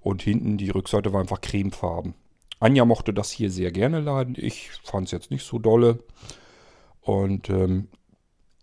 Und 0.00 0.22
hinten 0.22 0.56
die 0.56 0.70
Rückseite 0.70 1.12
war 1.12 1.20
einfach 1.20 1.40
cremefarben. 1.40 2.14
Anja 2.60 2.84
mochte 2.84 3.12
das 3.12 3.30
hier 3.30 3.50
sehr 3.50 3.70
gerne 3.72 4.00
laden. 4.00 4.34
Ich 4.38 4.70
fand 4.84 5.06
es 5.06 5.12
jetzt 5.12 5.30
nicht 5.30 5.44
so 5.44 5.58
dolle. 5.58 5.98
Und 7.02 7.50
ähm, 7.50 7.88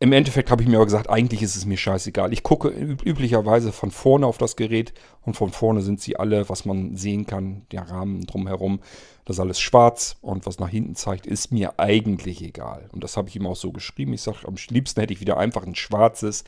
im 0.05 0.13
Endeffekt 0.13 0.51
habe 0.51 0.61
ich 0.61 0.69
mir 0.69 0.75
aber 0.75 0.85
gesagt, 0.85 1.09
eigentlich 1.09 1.41
ist 1.41 1.55
es 1.55 1.65
mir 1.65 1.77
scheißegal. 1.77 2.31
Ich 2.31 2.43
gucke 2.43 2.69
üblicherweise 2.69 3.71
von 3.71 3.89
vorne 3.89 4.27
auf 4.27 4.37
das 4.37 4.55
Gerät 4.55 4.93
und 5.23 5.35
von 5.35 5.49
vorne 5.49 5.81
sind 5.81 5.99
sie 5.99 6.15
alle, 6.15 6.47
was 6.47 6.63
man 6.63 6.95
sehen 6.95 7.25
kann, 7.25 7.65
der 7.71 7.89
Rahmen 7.89 8.21
drumherum, 8.21 8.81
das 9.25 9.37
ist 9.37 9.39
alles 9.39 9.59
schwarz 9.59 10.17
und 10.21 10.45
was 10.45 10.59
nach 10.59 10.69
hinten 10.69 10.93
zeigt, 10.93 11.25
ist 11.25 11.51
mir 11.51 11.79
eigentlich 11.79 12.43
egal. 12.43 12.87
Und 12.91 13.03
das 13.03 13.17
habe 13.17 13.29
ich 13.29 13.35
ihm 13.35 13.47
auch 13.47 13.55
so 13.55 13.71
geschrieben. 13.71 14.13
Ich 14.13 14.21
sage, 14.21 14.47
am 14.47 14.53
liebsten 14.69 15.01
hätte 15.01 15.13
ich 15.13 15.21
wieder 15.21 15.37
einfach 15.37 15.65
ein 15.65 15.73
schwarzes. 15.73 16.43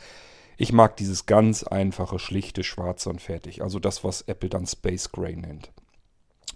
Ich 0.57 0.71
mag 0.71 0.95
dieses 0.95 1.25
ganz 1.25 1.63
einfache, 1.63 2.19
schlichte 2.19 2.63
Schwarze 2.63 3.09
und 3.09 3.21
fertig. 3.21 3.63
Also 3.63 3.79
das, 3.79 4.03
was 4.03 4.21
Apple 4.21 4.49
dann 4.49 4.67
Space 4.67 5.11
Gray 5.11 5.35
nennt. 5.35 5.71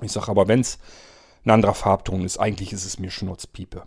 Ich 0.03 0.11
sage 0.11 0.29
aber, 0.29 0.47
wenn 0.47 0.59
es 0.59 0.77
ein 1.45 1.49
anderer 1.49 1.73
Farbton 1.73 2.23
ist, 2.23 2.37
eigentlich 2.37 2.73
ist 2.73 2.85
es 2.85 2.99
mir 2.99 3.09
Schnurzpiepe. 3.09 3.85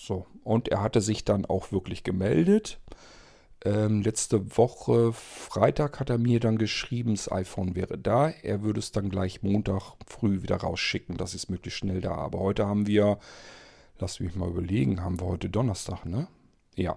So, 0.00 0.26
und 0.44 0.68
er 0.68 0.80
hatte 0.80 1.00
sich 1.00 1.24
dann 1.24 1.44
auch 1.44 1.72
wirklich 1.72 2.04
gemeldet. 2.04 2.78
Ähm, 3.64 4.00
letzte 4.02 4.56
Woche, 4.56 5.12
Freitag, 5.12 5.98
hat 5.98 6.08
er 6.08 6.18
mir 6.18 6.38
dann 6.38 6.56
geschrieben, 6.56 7.16
das 7.16 7.30
iPhone 7.32 7.74
wäre 7.74 7.98
da. 7.98 8.28
Er 8.28 8.62
würde 8.62 8.78
es 8.78 8.92
dann 8.92 9.10
gleich 9.10 9.42
Montag 9.42 9.94
früh 10.06 10.42
wieder 10.42 10.58
rausschicken. 10.58 11.16
Das 11.16 11.34
ist 11.34 11.50
möglichst 11.50 11.80
schnell 11.80 12.00
da. 12.00 12.14
Aber 12.14 12.38
heute 12.38 12.64
haben 12.66 12.86
wir, 12.86 13.18
lass 13.98 14.20
mich 14.20 14.36
mal 14.36 14.48
überlegen, 14.48 15.02
haben 15.02 15.18
wir 15.18 15.26
heute 15.26 15.50
Donnerstag, 15.50 16.06
ne? 16.06 16.28
Ja. 16.76 16.96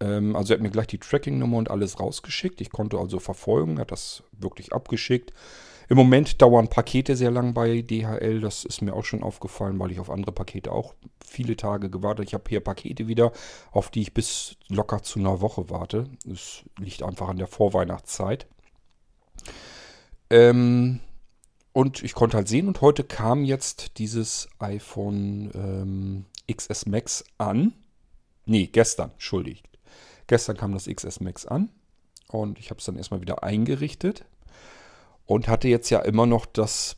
Ähm, 0.00 0.36
also 0.36 0.52
er 0.52 0.58
hat 0.58 0.62
mir 0.62 0.70
gleich 0.70 0.88
die 0.88 0.98
Tracking-Nummer 0.98 1.56
und 1.56 1.70
alles 1.70 1.98
rausgeschickt. 1.98 2.60
Ich 2.60 2.68
konnte 2.68 2.98
also 2.98 3.18
verfolgen, 3.18 3.78
er 3.78 3.82
hat 3.82 3.92
das 3.92 4.22
wirklich 4.32 4.74
abgeschickt. 4.74 5.32
Im 5.88 5.96
Moment 5.96 6.42
dauern 6.42 6.68
Pakete 6.68 7.14
sehr 7.16 7.30
lang 7.30 7.54
bei 7.54 7.82
DHL. 7.82 8.40
Das 8.40 8.64
ist 8.64 8.82
mir 8.82 8.94
auch 8.94 9.04
schon 9.04 9.22
aufgefallen, 9.22 9.78
weil 9.78 9.92
ich 9.92 10.00
auf 10.00 10.10
andere 10.10 10.32
Pakete 10.32 10.72
auch 10.72 10.94
viele 11.24 11.56
Tage 11.56 11.90
gewartet. 11.90 12.26
Ich 12.26 12.34
habe 12.34 12.44
hier 12.48 12.60
Pakete 12.60 13.06
wieder, 13.06 13.32
auf 13.70 13.90
die 13.90 14.02
ich 14.02 14.14
bis 14.14 14.56
locker 14.68 15.02
zu 15.02 15.18
einer 15.18 15.40
Woche 15.40 15.70
warte. 15.70 16.08
Das 16.24 16.62
liegt 16.78 17.02
einfach 17.02 17.28
an 17.28 17.36
der 17.36 17.46
Vorweihnachtszeit. 17.46 18.46
Ähm, 20.30 21.00
und 21.72 22.02
ich 22.02 22.14
konnte 22.14 22.38
halt 22.38 22.48
sehen 22.48 22.68
und 22.68 22.80
heute 22.80 23.04
kam 23.04 23.44
jetzt 23.44 23.98
dieses 23.98 24.48
iPhone 24.58 25.50
ähm, 25.54 26.24
XS 26.52 26.86
Max 26.86 27.24
an. 27.38 27.74
Nee, 28.44 28.66
gestern, 28.66 29.12
entschuldigt. 29.12 29.68
Gestern 30.26 30.56
kam 30.56 30.72
das 30.72 30.86
XS 30.86 31.20
Max 31.20 31.46
an 31.46 31.70
und 32.28 32.58
ich 32.58 32.70
habe 32.70 32.78
es 32.78 32.86
dann 32.86 32.96
erstmal 32.96 33.20
wieder 33.20 33.44
eingerichtet 33.44 34.24
und 35.26 35.48
hatte 35.48 35.68
jetzt 35.68 35.90
ja 35.90 36.00
immer 36.00 36.26
noch 36.26 36.46
das 36.46 36.96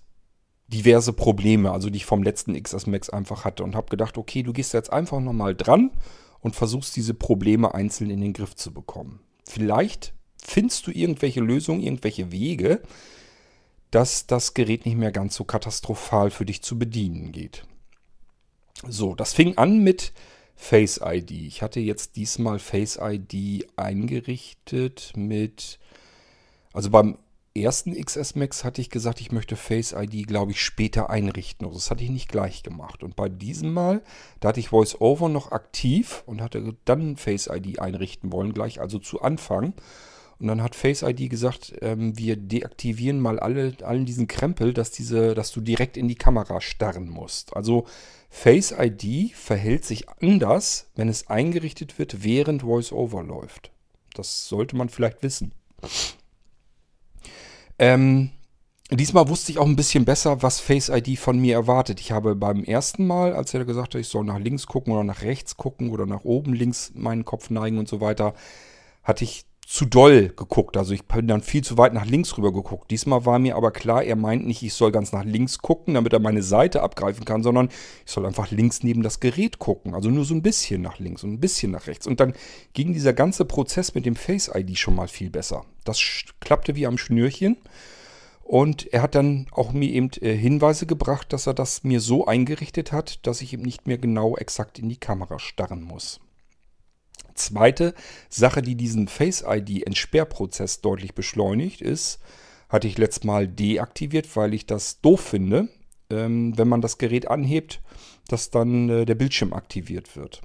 diverse 0.68 1.14
Probleme, 1.14 1.72
also 1.72 1.90
die 1.90 1.96
ich 1.96 2.06
vom 2.06 2.22
letzten 2.22 2.60
XS 2.62 2.86
Max 2.86 3.10
einfach 3.10 3.44
hatte 3.44 3.64
und 3.64 3.74
habe 3.74 3.88
gedacht, 3.88 4.18
okay, 4.18 4.42
du 4.42 4.52
gehst 4.52 4.74
jetzt 4.74 4.92
einfach 4.92 5.18
nochmal 5.18 5.54
dran 5.54 5.90
und 6.40 6.54
versuchst 6.54 6.94
diese 6.94 7.14
Probleme 7.14 7.74
einzeln 7.74 8.10
in 8.10 8.20
den 8.20 8.34
Griff 8.34 8.54
zu 8.54 8.72
bekommen. 8.72 9.20
Vielleicht 9.48 10.12
findest 10.42 10.86
du 10.86 10.90
irgendwelche 10.90 11.40
Lösungen, 11.40 11.82
irgendwelche 11.82 12.30
Wege, 12.30 12.82
dass 13.90 14.26
das 14.26 14.52
Gerät 14.52 14.84
nicht 14.84 14.98
mehr 14.98 15.12
ganz 15.12 15.34
so 15.34 15.44
katastrophal 15.44 16.30
für 16.30 16.44
dich 16.44 16.62
zu 16.62 16.78
bedienen 16.78 17.32
geht. 17.32 17.64
So, 18.86 19.14
das 19.14 19.32
fing 19.32 19.56
an 19.56 19.78
mit 19.78 20.12
Face 20.54 21.00
ID. 21.02 21.30
Ich 21.30 21.62
hatte 21.62 21.80
jetzt 21.80 22.16
diesmal 22.16 22.58
Face 22.58 22.98
ID 23.00 23.66
eingerichtet 23.76 25.12
mit, 25.16 25.78
also 26.72 26.90
beim 26.90 27.16
ersten 27.54 27.94
XS 27.94 28.34
Max 28.34 28.64
hatte 28.64 28.80
ich 28.80 28.90
gesagt, 28.90 29.20
ich 29.20 29.32
möchte 29.32 29.56
Face 29.56 29.92
ID, 29.92 30.26
glaube 30.26 30.52
ich, 30.52 30.62
später 30.62 31.10
einrichten. 31.10 31.66
Also 31.66 31.78
das 31.78 31.90
hatte 31.90 32.04
ich 32.04 32.10
nicht 32.10 32.28
gleich 32.28 32.62
gemacht. 32.62 33.02
Und 33.02 33.16
bei 33.16 33.28
diesem 33.28 33.72
Mal, 33.72 34.02
da 34.40 34.48
hatte 34.48 34.60
ich 34.60 34.72
VoiceOver 34.72 35.28
noch 35.28 35.52
aktiv 35.52 36.22
und 36.26 36.40
hatte 36.40 36.76
dann 36.84 37.16
Face 37.16 37.48
ID 37.48 37.80
einrichten 37.80 38.32
wollen, 38.32 38.54
gleich 38.54 38.80
also 38.80 38.98
zu 38.98 39.20
Anfang. 39.22 39.74
Und 40.38 40.46
dann 40.46 40.62
hat 40.62 40.76
Face 40.76 41.02
ID 41.02 41.28
gesagt, 41.30 41.74
ähm, 41.80 42.16
wir 42.16 42.36
deaktivieren 42.36 43.18
mal 43.18 43.40
alle, 43.40 43.74
allen 43.82 44.06
diesen 44.06 44.28
Krempel, 44.28 44.72
dass, 44.72 44.92
diese, 44.92 45.34
dass 45.34 45.50
du 45.50 45.60
direkt 45.60 45.96
in 45.96 46.06
die 46.06 46.14
Kamera 46.14 46.60
starren 46.60 47.08
musst. 47.08 47.56
Also 47.56 47.86
Face 48.30 48.72
ID 48.78 49.34
verhält 49.34 49.84
sich 49.84 50.08
anders, 50.20 50.90
wenn 50.94 51.08
es 51.08 51.28
eingerichtet 51.28 51.98
wird, 51.98 52.22
während 52.22 52.62
VoiceOver 52.62 53.24
läuft. 53.24 53.72
Das 54.14 54.48
sollte 54.48 54.76
man 54.76 54.88
vielleicht 54.88 55.22
wissen. 55.22 55.52
Ähm, 57.78 58.30
diesmal 58.90 59.28
wusste 59.28 59.52
ich 59.52 59.58
auch 59.58 59.66
ein 59.66 59.76
bisschen 59.76 60.04
besser, 60.04 60.42
was 60.42 60.60
Face 60.60 60.88
ID 60.88 61.18
von 61.18 61.38
mir 61.38 61.54
erwartet. 61.54 62.00
Ich 62.00 62.12
habe 62.12 62.34
beim 62.34 62.64
ersten 62.64 63.06
Mal, 63.06 63.34
als 63.34 63.54
er 63.54 63.64
gesagt 63.64 63.94
hat, 63.94 64.00
ich 64.00 64.08
soll 64.08 64.24
nach 64.24 64.38
links 64.38 64.66
gucken 64.66 64.92
oder 64.92 65.04
nach 65.04 65.22
rechts 65.22 65.56
gucken 65.56 65.90
oder 65.90 66.06
nach 66.06 66.24
oben 66.24 66.54
links 66.54 66.92
meinen 66.94 67.24
Kopf 67.24 67.50
neigen 67.50 67.78
und 67.78 67.88
so 67.88 68.00
weiter, 68.00 68.34
hatte 69.02 69.24
ich 69.24 69.44
zu 69.68 69.84
doll 69.84 70.28
geguckt. 70.34 70.78
Also 70.78 70.94
ich 70.94 71.04
bin 71.04 71.28
dann 71.28 71.42
viel 71.42 71.62
zu 71.62 71.76
weit 71.76 71.92
nach 71.92 72.06
links 72.06 72.38
rüber 72.38 72.54
geguckt. 72.54 72.90
Diesmal 72.90 73.26
war 73.26 73.38
mir 73.38 73.54
aber 73.54 73.70
klar, 73.70 74.02
er 74.02 74.16
meint 74.16 74.46
nicht, 74.46 74.62
ich 74.62 74.72
soll 74.72 74.90
ganz 74.90 75.12
nach 75.12 75.24
links 75.24 75.58
gucken, 75.58 75.92
damit 75.92 76.14
er 76.14 76.20
meine 76.20 76.42
Seite 76.42 76.82
abgreifen 76.82 77.26
kann, 77.26 77.42
sondern 77.42 77.68
ich 78.06 78.10
soll 78.10 78.24
einfach 78.24 78.50
links 78.50 78.82
neben 78.82 79.02
das 79.02 79.20
Gerät 79.20 79.58
gucken. 79.58 79.94
Also 79.94 80.08
nur 80.08 80.24
so 80.24 80.32
ein 80.32 80.40
bisschen 80.40 80.80
nach 80.80 80.98
links 80.98 81.22
und 81.22 81.34
ein 81.34 81.40
bisschen 81.40 81.70
nach 81.70 81.86
rechts. 81.86 82.06
Und 82.06 82.18
dann 82.18 82.32
ging 82.72 82.94
dieser 82.94 83.12
ganze 83.12 83.44
Prozess 83.44 83.94
mit 83.94 84.06
dem 84.06 84.16
Face 84.16 84.50
ID 84.54 84.78
schon 84.78 84.94
mal 84.94 85.06
viel 85.06 85.28
besser. 85.28 85.66
Das 85.84 86.00
klappte 86.40 86.74
wie 86.74 86.86
am 86.86 86.96
Schnürchen. 86.96 87.58
Und 88.44 88.90
er 88.94 89.02
hat 89.02 89.14
dann 89.14 89.48
auch 89.50 89.72
mir 89.72 89.90
eben 89.90 90.08
äh, 90.22 90.34
Hinweise 90.34 90.86
gebracht, 90.86 91.30
dass 91.34 91.46
er 91.46 91.52
das 91.52 91.84
mir 91.84 92.00
so 92.00 92.26
eingerichtet 92.26 92.90
hat, 92.90 93.26
dass 93.26 93.42
ich 93.42 93.52
eben 93.52 93.64
nicht 93.64 93.86
mehr 93.86 93.98
genau 93.98 94.34
exakt 94.38 94.78
in 94.78 94.88
die 94.88 94.96
Kamera 94.96 95.38
starren 95.38 95.82
muss. 95.82 96.20
Zweite 97.34 97.94
Sache, 98.28 98.62
die 98.62 98.74
diesen 98.74 99.08
Face 99.08 99.44
ID 99.46 99.86
Entsperrprozess 99.86 100.80
deutlich 100.80 101.14
beschleunigt, 101.14 101.80
ist, 101.80 102.20
hatte 102.68 102.88
ich 102.88 102.98
letztes 102.98 103.24
Mal 103.24 103.48
deaktiviert, 103.48 104.34
weil 104.36 104.54
ich 104.54 104.66
das 104.66 105.00
doof 105.00 105.20
finde, 105.20 105.68
ähm, 106.10 106.56
wenn 106.56 106.68
man 106.68 106.80
das 106.80 106.98
Gerät 106.98 107.28
anhebt, 107.28 107.80
dass 108.28 108.50
dann 108.50 108.88
äh, 108.88 109.04
der 109.04 109.14
Bildschirm 109.14 109.52
aktiviert 109.52 110.16
wird. 110.16 110.42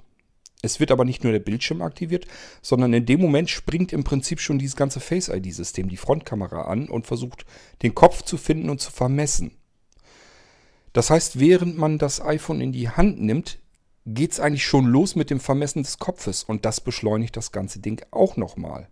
Es 0.62 0.80
wird 0.80 0.90
aber 0.90 1.04
nicht 1.04 1.22
nur 1.22 1.32
der 1.32 1.40
Bildschirm 1.40 1.82
aktiviert, 1.82 2.26
sondern 2.62 2.94
in 2.94 3.04
dem 3.04 3.20
Moment 3.20 3.50
springt 3.50 3.92
im 3.92 4.02
Prinzip 4.02 4.40
schon 4.40 4.58
dieses 4.58 4.76
ganze 4.76 4.98
Face 4.98 5.28
ID-System, 5.28 5.90
die 5.90 5.98
Frontkamera 5.98 6.62
an 6.62 6.88
und 6.88 7.06
versucht 7.06 7.44
den 7.82 7.94
Kopf 7.94 8.22
zu 8.22 8.38
finden 8.38 8.70
und 8.70 8.80
zu 8.80 8.90
vermessen. 8.90 9.50
Das 10.94 11.10
heißt, 11.10 11.38
während 11.38 11.76
man 11.76 11.98
das 11.98 12.22
iPhone 12.22 12.62
in 12.62 12.72
die 12.72 12.88
Hand 12.88 13.20
nimmt, 13.20 13.58
geht 14.06 14.32
es 14.32 14.40
eigentlich 14.40 14.64
schon 14.64 14.86
los 14.86 15.16
mit 15.16 15.30
dem 15.30 15.40
Vermessen 15.40 15.82
des 15.82 15.98
Kopfes 15.98 16.44
und 16.44 16.64
das 16.64 16.80
beschleunigt 16.80 17.36
das 17.36 17.52
ganze 17.52 17.78
Ding 17.78 18.04
auch 18.10 18.36
nochmal. 18.36 18.88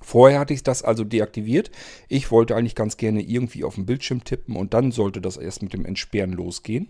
Vorher 0.00 0.40
hatte 0.40 0.54
ich 0.54 0.62
das 0.62 0.82
also 0.82 1.04
deaktiviert. 1.04 1.70
Ich 2.08 2.30
wollte 2.30 2.56
eigentlich 2.56 2.74
ganz 2.74 2.96
gerne 2.96 3.20
irgendwie 3.20 3.64
auf 3.64 3.74
den 3.74 3.86
Bildschirm 3.86 4.24
tippen 4.24 4.56
und 4.56 4.74
dann 4.74 4.90
sollte 4.90 5.20
das 5.20 5.36
erst 5.36 5.62
mit 5.62 5.72
dem 5.72 5.84
Entsperren 5.84 6.32
losgehen. 6.32 6.88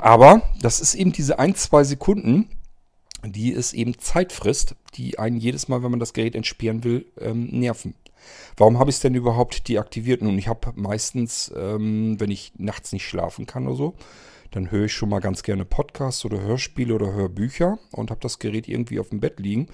Aber 0.00 0.42
das 0.60 0.80
ist 0.80 0.94
eben 0.94 1.12
diese 1.12 1.38
ein, 1.38 1.54
zwei 1.54 1.84
Sekunden, 1.84 2.48
die 3.24 3.52
es 3.52 3.72
eben 3.72 3.98
Zeit 3.98 4.32
frisst, 4.32 4.76
die 4.94 5.18
einen 5.18 5.38
jedes 5.38 5.68
Mal, 5.68 5.82
wenn 5.82 5.90
man 5.90 6.00
das 6.00 6.12
Gerät 6.12 6.34
entsperren 6.34 6.84
will, 6.84 7.06
ähm, 7.18 7.48
nerven. 7.50 7.94
Warum 8.56 8.78
habe 8.78 8.90
ich 8.90 8.96
es 8.96 9.02
denn 9.02 9.14
überhaupt 9.14 9.68
deaktiviert? 9.68 10.22
Nun, 10.22 10.38
ich 10.38 10.48
habe 10.48 10.72
meistens, 10.74 11.52
ähm, 11.56 12.18
wenn 12.18 12.30
ich 12.30 12.52
nachts 12.56 12.92
nicht 12.92 13.06
schlafen 13.06 13.46
kann 13.46 13.66
oder 13.66 13.76
so, 13.76 13.94
dann 14.50 14.70
höre 14.70 14.86
ich 14.86 14.92
schon 14.92 15.08
mal 15.08 15.20
ganz 15.20 15.42
gerne 15.42 15.64
Podcasts 15.64 16.24
oder 16.24 16.40
Hörspiele 16.40 16.94
oder 16.94 17.12
Hörbücher 17.12 17.78
und 17.92 18.10
habe 18.10 18.20
das 18.20 18.38
Gerät 18.38 18.68
irgendwie 18.68 19.00
auf 19.00 19.10
dem 19.10 19.20
Bett 19.20 19.40
liegen. 19.40 19.68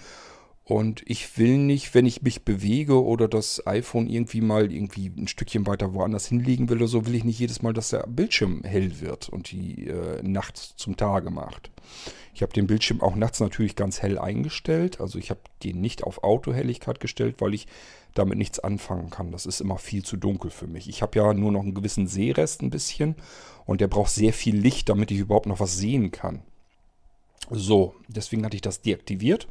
Und 0.65 1.03
ich 1.07 1.39
will 1.39 1.59
nicht, 1.59 1.93
wenn 1.95 2.07
ich 2.07 2.23
mich 2.23 2.45
bewege 2.45 3.03
oder 3.03 3.27
das 3.27 3.67
iPhone 3.67 4.09
irgendwie 4.09 4.41
mal 4.41 4.73
irgendwie 4.73 5.09
ein 5.09 5.27
Stückchen 5.27 5.67
weiter 5.67 5.93
woanders 5.93 6.27
hinlegen 6.27 6.69
will 6.69 6.77
oder 6.77 6.87
so, 6.87 7.05
will 7.05 7.17
ich 7.17 7.25
nicht 7.25 7.41
jedes 7.41 7.63
Mal, 7.63 7.73
dass 7.73 7.91
der 7.91 8.07
Bildschirm 8.07 8.63
hell 8.63 9.01
wird 9.01 9.29
und 9.29 9.51
die 9.51 9.89
äh, 9.89 10.23
Nacht 10.23 10.57
zum 10.57 10.97
Tage 10.97 11.31
macht. 11.31 11.71
Ich 12.35 12.43
habe 12.43 12.53
den 12.53 12.69
Bildschirm 12.69 13.01
auch 13.01 13.17
nachts 13.17 13.41
natürlich 13.41 13.75
ganz 13.75 14.03
hell 14.03 14.19
eingestellt. 14.19 15.01
Also 15.01 15.19
ich 15.19 15.31
habe 15.31 15.41
den 15.65 15.81
nicht 15.81 16.05
auf 16.05 16.23
Autohelligkeit 16.23 17.01
gestellt, 17.01 17.37
weil 17.41 17.55
ich 17.55 17.67
damit 18.15 18.39
nichts 18.39 18.61
anfangen 18.61 19.11
kann. 19.11 19.33
Das 19.33 19.47
ist 19.47 19.61
immer 19.61 19.79
viel 19.79 20.05
zu 20.05 20.17
dunkel 20.17 20.51
für 20.51 20.67
mich. 20.67 20.89
Ich 20.89 21.03
habe 21.03 21.19
ja 21.19 21.35
nur 21.35 21.51
noch 21.51 21.63
einen 21.63 21.75
gewissen 21.75 22.07
Sehrest 22.07 22.63
ein 22.63 22.71
bisschen 22.71 23.17
und 23.67 23.81
der 23.81 23.89
braucht 23.89 24.13
sehr 24.13 24.33
viel 24.33 24.57
Licht, 24.57 24.89
damit 24.89 25.11
ich 25.11 25.19
überhaupt 25.19 25.47
noch 25.47 25.61
was 25.61 25.77
sehen 25.77 26.13
kann. 26.13 26.43
So, 27.51 27.95
deswegen 28.09 28.45
hatte 28.45 28.57
ich 28.57 28.63
das 28.63 28.81
deaktiviert. 28.81 29.49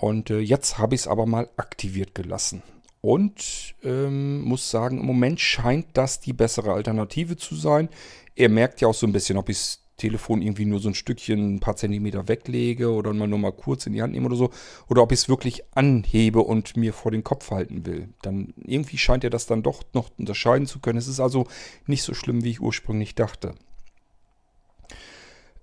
Und 0.00 0.30
äh, 0.30 0.38
jetzt 0.38 0.78
habe 0.78 0.94
ich 0.94 1.02
es 1.02 1.06
aber 1.06 1.26
mal 1.26 1.50
aktiviert 1.56 2.14
gelassen. 2.14 2.62
Und 3.02 3.74
ähm, 3.82 4.42
muss 4.42 4.70
sagen, 4.70 4.98
im 4.98 5.06
Moment 5.06 5.40
scheint 5.40 5.86
das 5.92 6.20
die 6.20 6.32
bessere 6.32 6.72
Alternative 6.72 7.36
zu 7.36 7.54
sein. 7.54 7.88
Er 8.34 8.48
merkt 8.48 8.80
ja 8.80 8.88
auch 8.88 8.94
so 8.94 9.06
ein 9.06 9.12
bisschen, 9.12 9.36
ob 9.36 9.48
ich 9.50 9.58
es 9.58 9.80
Telefon 9.98 10.40
irgendwie 10.40 10.64
nur 10.64 10.80
so 10.80 10.88
ein 10.88 10.94
Stückchen, 10.94 11.56
ein 11.56 11.60
paar 11.60 11.76
Zentimeter 11.76 12.28
weglege 12.28 12.90
oder 12.90 13.12
mal 13.12 13.28
nur 13.28 13.38
mal 13.38 13.52
kurz 13.52 13.84
in 13.86 13.92
die 13.92 14.00
Hand 14.00 14.14
nehme 14.14 14.26
oder 14.26 14.36
so. 14.36 14.50
Oder 14.88 15.02
ob 15.02 15.12
ich 15.12 15.20
es 15.20 15.28
wirklich 15.28 15.62
anhebe 15.74 16.40
und 16.40 16.78
mir 16.78 16.94
vor 16.94 17.10
den 17.10 17.22
Kopf 17.22 17.50
halten 17.50 17.84
will. 17.84 18.08
Dann 18.22 18.54
irgendwie 18.64 18.96
scheint 18.96 19.24
er 19.24 19.30
das 19.30 19.46
dann 19.46 19.62
doch 19.62 19.82
noch 19.92 20.10
unterscheiden 20.18 20.66
zu 20.66 20.78
können. 20.78 20.98
Es 20.98 21.08
ist 21.08 21.20
also 21.20 21.46
nicht 21.86 22.02
so 22.02 22.14
schlimm, 22.14 22.42
wie 22.42 22.50
ich 22.50 22.62
ursprünglich 22.62 23.14
dachte. 23.14 23.54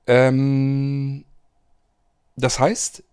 Ähm, 0.05 1.25
das 2.35 2.59
heißt, 2.59 3.03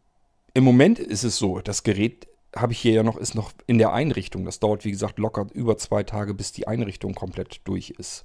im 0.54 0.64
Moment 0.64 0.98
ist 0.98 1.24
es 1.24 1.36
so, 1.36 1.60
das 1.60 1.82
Gerät 1.82 2.28
habe 2.54 2.72
ich 2.72 2.78
hier 2.78 2.92
ja 2.92 3.02
noch, 3.02 3.16
ist 3.16 3.34
noch 3.34 3.52
in 3.66 3.78
der 3.78 3.92
Einrichtung. 3.92 4.44
Das 4.44 4.60
dauert, 4.60 4.84
wie 4.84 4.92
gesagt, 4.92 5.18
locker 5.18 5.48
über 5.52 5.76
zwei 5.76 6.04
Tage, 6.04 6.34
bis 6.34 6.52
die 6.52 6.68
Einrichtung 6.68 7.14
komplett 7.14 7.60
durch 7.64 7.90
ist. 7.90 8.24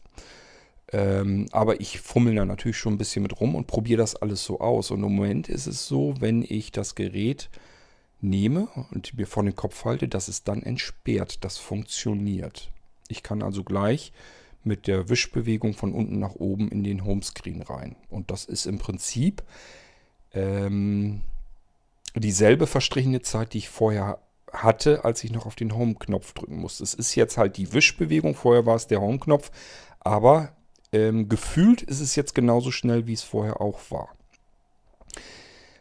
Ähm, 0.92 1.48
aber 1.52 1.82
ich 1.82 2.00
fummel 2.00 2.36
da 2.36 2.46
natürlich 2.46 2.78
schon 2.78 2.94
ein 2.94 2.98
bisschen 2.98 3.24
mit 3.24 3.40
rum 3.40 3.56
und 3.56 3.68
probiere 3.68 3.98
das 3.98 4.16
alles 4.16 4.44
so 4.44 4.60
aus. 4.60 4.92
Und 4.92 5.04
im 5.04 5.16
Moment 5.16 5.50
ist 5.50 5.68
es 5.68 5.88
so, 5.88 6.14
wenn 6.20 6.46
ich 6.48 6.72
das 6.72 6.96
Gerät 6.96 7.50
nehme 8.22 8.68
und 8.92 9.18
mir 9.18 9.28
vor 9.28 9.44
den 9.44 9.56
Kopf 9.56 9.86
halte, 9.86 10.08
dass 10.08 10.28
es 10.28 10.44
dann 10.44 10.62
entsperrt. 10.62 11.44
Das 11.44 11.58
funktioniert. 11.58 12.72
Ich 13.08 13.24
kann 13.24 13.42
also 13.42 13.64
gleich 13.64 14.12
mit 14.64 14.88
der 14.88 15.10
Wischbewegung 15.10 15.74
von 15.74 15.94
unten 15.94 16.20
nach 16.20 16.36
oben 16.36 16.70
in 16.70 16.84
den 16.84 17.06
Homescreen 17.06 17.62
rein. 17.62 17.96
Und 18.10 18.30
das 18.30 18.46
ist 18.46 18.66
im 18.66 18.78
Prinzip 18.78 19.42
ähm, 20.34 21.22
dieselbe 22.16 22.68
verstrichene 22.68 23.22
Zeit, 23.22 23.54
die 23.54 23.60
ich 23.60 23.70
vorher 23.70 24.20
hatte, 24.52 25.06
als 25.06 25.24
ich 25.24 25.32
noch 25.32 25.46
auf 25.46 25.56
den 25.56 25.76
Home-Knopf 25.76 26.34
drücken 26.34 26.58
musste. 26.58 26.84
Es 26.84 26.94
ist 26.94 27.16
jetzt 27.16 27.38
halt 27.38 27.58
die 27.58 27.74
Wischbewegung, 27.74 28.36
vorher 28.36 28.66
war 28.66 28.76
es 28.76 28.88
der 28.88 29.02
Home-Knopf, 29.02 29.52
aber 30.00 30.54
ähm, 30.92 31.30
gefühlt 31.30 31.82
ist 31.82 32.00
es 32.00 32.16
jetzt 32.16 32.34
genauso 32.34 32.72
schnell, 32.72 33.06
wie 33.06 33.14
es 33.14 33.22
vorher 33.22 33.62
auch 33.62 33.80
war. 33.90 34.10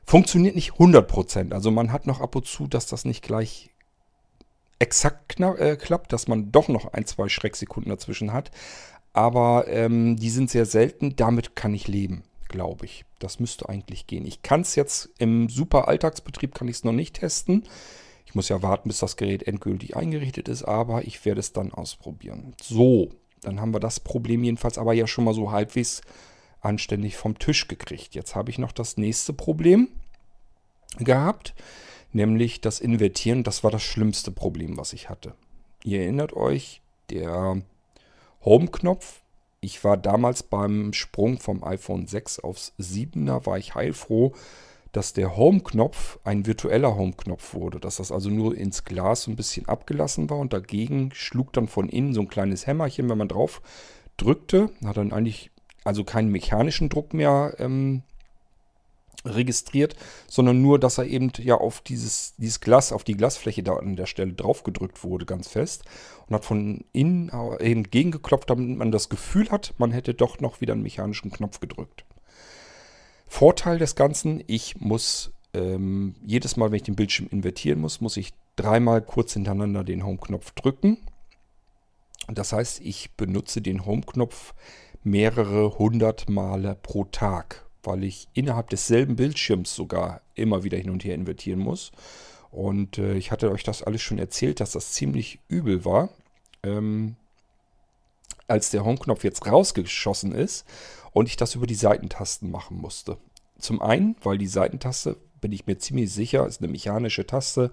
Funktioniert 0.05 0.55
nicht 0.55 0.73
100%, 0.73 1.53
also 1.53 1.71
man 1.71 1.93
hat 1.93 2.07
noch 2.07 2.21
ab 2.21 2.35
und 2.37 2.47
zu, 2.47 2.67
dass 2.67 2.87
das 2.87 3.05
nicht 3.05 3.23
gleich 3.23 3.71
exakt 4.79 5.41
äh, 5.41 5.77
klappt, 5.77 6.13
dass 6.13 6.29
man 6.29 6.53
doch 6.53 6.69
noch 6.69 6.93
ein, 6.93 7.05
zwei 7.05 7.29
Schrecksekunden 7.29 7.91
dazwischen 7.91 8.33
hat, 8.33 8.51
aber 9.13 9.67
ähm, 9.69 10.17
die 10.17 10.31
sind 10.31 10.51
sehr 10.51 10.67
selten, 10.67 11.17
damit 11.17 11.57
kann 11.57 11.75
ich 11.75 11.89
leben 11.89 12.23
glaube 12.49 12.87
ich. 12.87 13.05
Das 13.19 13.41
müsste 13.41 13.69
eigentlich 13.69 14.07
gehen. 14.07 14.27
Ich 14.27 14.43
kann 14.43 14.63
es 14.63 14.75
jetzt 14.75 15.11
im 15.19 15.49
super 15.49 15.89
Alltagsbetrieb, 15.89 16.55
kann 16.55 16.69
ich 16.69 16.77
es 16.77 16.85
noch 16.85 16.93
nicht 16.93 17.17
testen. 17.17 17.65
Ich 18.27 18.35
muss 18.35 18.49
ja 18.49 18.63
warten, 18.63 18.89
bis 18.89 18.99
das 18.99 19.17
Gerät 19.17 19.45
endgültig 19.45 19.97
eingerichtet 19.97 20.49
ist, 20.49 20.63
aber 20.63 21.07
ich 21.07 21.25
werde 21.25 21.41
es 21.41 21.53
dann 21.53 21.73
ausprobieren. 21.73 22.55
So, 22.63 23.11
dann 23.43 23.61
haben 23.61 23.73
wir 23.73 23.81
das 23.81 24.01
Problem 24.01 24.45
jedenfalls 24.45 24.79
aber 24.79 24.93
ja 24.93 25.07
schon 25.07 25.25
mal 25.25 25.35
so 25.35 25.51
halbwegs 25.51 26.03
anständig 26.61 27.17
vom 27.17 27.39
Tisch 27.39 27.69
gekriegt. 27.69 28.15
Jetzt 28.15 28.35
habe 28.35 28.51
ich 28.51 28.59
noch 28.59 28.73
das 28.73 28.97
nächste 28.97 29.33
Problem 29.33 29.89
gehabt, 30.99 31.55
nämlich 32.13 32.61
das 32.61 32.81
Invertieren. 32.81 33.45
Das 33.45 33.65
war 33.65 33.71
das 33.71 33.83
schlimmste 33.83 34.31
Problem, 34.31 34.77
was 34.77 34.93
ich 34.93 35.09
hatte. 35.09 35.35
Ihr 35.85 36.03
erinnert 36.03 36.33
euch, 36.35 36.83
der 37.11 37.63
Home-Knopf 38.45 39.21
ich 39.61 39.83
war 39.85 39.97
damals 39.97 40.43
beim 40.43 40.93
Sprung 40.93 41.39
vom 41.39 41.65
iPhone 41.65 42.07
6 42.07 42.41
aufs 42.41 42.73
7er, 42.79 43.47
war 43.47 43.59
ich 43.59 43.75
heilfroh, 43.75 44.33
dass 44.93 45.13
der 45.13 45.37
Home-Knopf 45.37 46.19
ein 46.25 46.47
virtueller 46.47 46.97
Home-Knopf 46.97 47.55
wurde. 47.55 47.81
Dass 47.81 47.97
das 47.97 48.13
also 48.13 48.31
nur 48.31 48.57
ins 48.57 48.85
Glas 48.85 49.27
ein 49.27 49.37
bisschen 49.37 49.69
abgelassen 49.69 50.31
war 50.31 50.39
und 50.39 50.53
dagegen 50.53 51.11
schlug 51.13 51.53
dann 51.53 51.69
von 51.69 51.89
innen 51.89 52.15
so 52.15 52.23
ein 52.23 52.29
kleines 52.29 52.67
Hämmerchen, 52.67 53.09
wenn 53.09 53.19
man 53.19 53.29
drauf 53.29 53.61
drückte. 54.17 54.71
Hat 54.85 54.97
dann 54.97 55.13
eigentlich 55.13 55.51
also 55.85 56.05
keinen 56.05 56.31
mechanischen 56.31 56.89
Druck 56.89 57.13
mehr 57.13 57.55
ähm, 57.59 58.03
registriert, 59.25 59.97
sondern 60.29 60.63
nur, 60.63 60.79
dass 60.79 60.99
er 60.99 61.07
eben 61.07 61.33
ja 61.39 61.57
auf 61.57 61.81
dieses, 61.81 62.35
dieses 62.37 62.61
Glas, 62.61 62.93
auf 62.93 63.05
die 63.05 63.17
Glasfläche 63.17 63.63
da 63.63 63.75
an 63.75 63.97
der 63.97 64.07
Stelle 64.07 64.33
drauf 64.33 64.63
gedrückt 64.63 65.03
wurde, 65.05 65.27
ganz 65.27 65.49
fest. 65.49 65.85
Und 66.27 66.35
hat 66.35 66.45
von 66.45 66.85
innen 66.93 67.31
eben 67.61 67.85
gegengeklopft, 67.85 68.51
damit 68.51 68.77
man 68.79 68.93
das 68.93 69.09
Gefühl 69.09 69.51
hat, 69.51 69.75
man 69.79 69.93
hätte 69.93 70.15
doch 70.15 70.41
noch 70.41 70.61
wieder 70.61 70.75
einen 70.75 70.83
mechanischen 70.83 71.31
Knopf 71.31 71.61
gedrückt. 71.61 72.05
Vorteil 73.27 73.79
des 73.79 73.95
Ganzen, 73.95 74.43
ich 74.47 74.81
muss 74.81 75.33
ähm, 75.55 76.15
jedes 76.25 76.57
Mal, 76.57 76.71
wenn 76.71 76.77
ich 76.77 76.83
den 76.83 76.97
Bildschirm 76.97 77.29
invertieren 77.31 77.81
muss, 77.81 78.01
muss 78.01 78.17
ich 78.17 78.33
dreimal 78.57 79.03
kurz 79.03 79.35
hintereinander 79.35 79.85
den 79.85 80.05
Home-Knopf 80.05 80.53
drücken. 80.53 80.99
Das 82.29 82.53
heißt, 82.53 82.81
ich 82.81 83.13
benutze 83.17 83.63
den 83.63 83.87
Home-Knopf 83.87 84.55
mehrere 85.03 85.79
hundert 85.79 86.29
Male 86.29 86.77
pro 86.83 87.05
Tag 87.05 87.68
weil 87.89 88.05
ich 88.05 88.29
innerhalb 88.35 88.69
desselben 88.69 89.17
Bildschirms 89.17 89.75
sogar 89.75 90.21
immer 90.35 90.63
wieder 90.63 90.77
hin 90.79 90.91
und 90.91 91.05
her 91.05 91.15
invertieren 91.15 91.59
muss. 91.59 91.91
Und 92.51 92.99
äh, 92.99 93.15
ich 93.15 93.33
hatte 93.33 93.51
euch 93.51 93.65
das 93.65 93.83
alles 93.83 94.03
schon 94.03 94.19
erzählt, 94.19 94.61
dass 94.61 94.73
das 94.73 94.93
ziemlich 94.93 95.41
übel 95.49 95.85
war. 95.85 96.11
Ähm, 96.63 97.17
als 98.47 98.71
der 98.71 98.85
Home-Knopf 98.85 99.25
jetzt 99.25 99.47
rausgeschossen 99.47 100.33
ist 100.33 100.67
und 101.13 101.29
ich 101.29 101.37
das 101.37 101.55
über 101.55 101.67
die 101.67 101.75
Seitentasten 101.75 102.51
machen 102.51 102.79
musste. 102.79 103.19
Zum 103.59 103.83
einen, 103.83 104.17
weil 104.23 104.39
die 104.39 104.47
Seitentaste, 104.47 105.17
bin 105.41 105.53
ich 105.53 105.67
mir 105.67 105.79
ziemlich 105.79 106.13
sicher, 106.13 106.47
ist 106.47 106.61
eine 106.61 106.71
mechanische 106.71 107.27
Taste, 107.27 107.71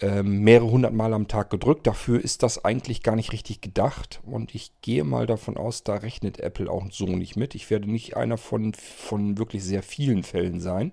mehrere 0.00 0.70
hundert 0.70 0.92
Mal 0.92 1.12
am 1.12 1.26
Tag 1.26 1.50
gedrückt. 1.50 1.86
Dafür 1.88 2.22
ist 2.22 2.44
das 2.44 2.64
eigentlich 2.64 3.02
gar 3.02 3.16
nicht 3.16 3.32
richtig 3.32 3.60
gedacht. 3.60 4.20
Und 4.24 4.54
ich 4.54 4.70
gehe 4.80 5.02
mal 5.02 5.26
davon 5.26 5.56
aus, 5.56 5.82
da 5.82 5.96
rechnet 5.96 6.38
Apple 6.38 6.70
auch 6.70 6.86
so 6.92 7.06
nicht 7.06 7.34
mit. 7.34 7.56
Ich 7.56 7.68
werde 7.68 7.90
nicht 7.90 8.16
einer 8.16 8.38
von, 8.38 8.74
von 8.74 9.38
wirklich 9.38 9.64
sehr 9.64 9.82
vielen 9.82 10.22
Fällen 10.22 10.60
sein, 10.60 10.92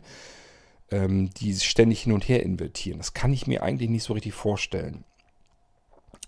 ähm, 0.90 1.30
die 1.38 1.54
ständig 1.54 2.02
hin 2.02 2.14
und 2.14 2.28
her 2.28 2.42
invertieren. 2.42 2.98
Das 2.98 3.14
kann 3.14 3.32
ich 3.32 3.46
mir 3.46 3.62
eigentlich 3.62 3.92
nicht 3.92 4.04
so 4.04 4.14
richtig 4.14 4.34
vorstellen. 4.34 5.04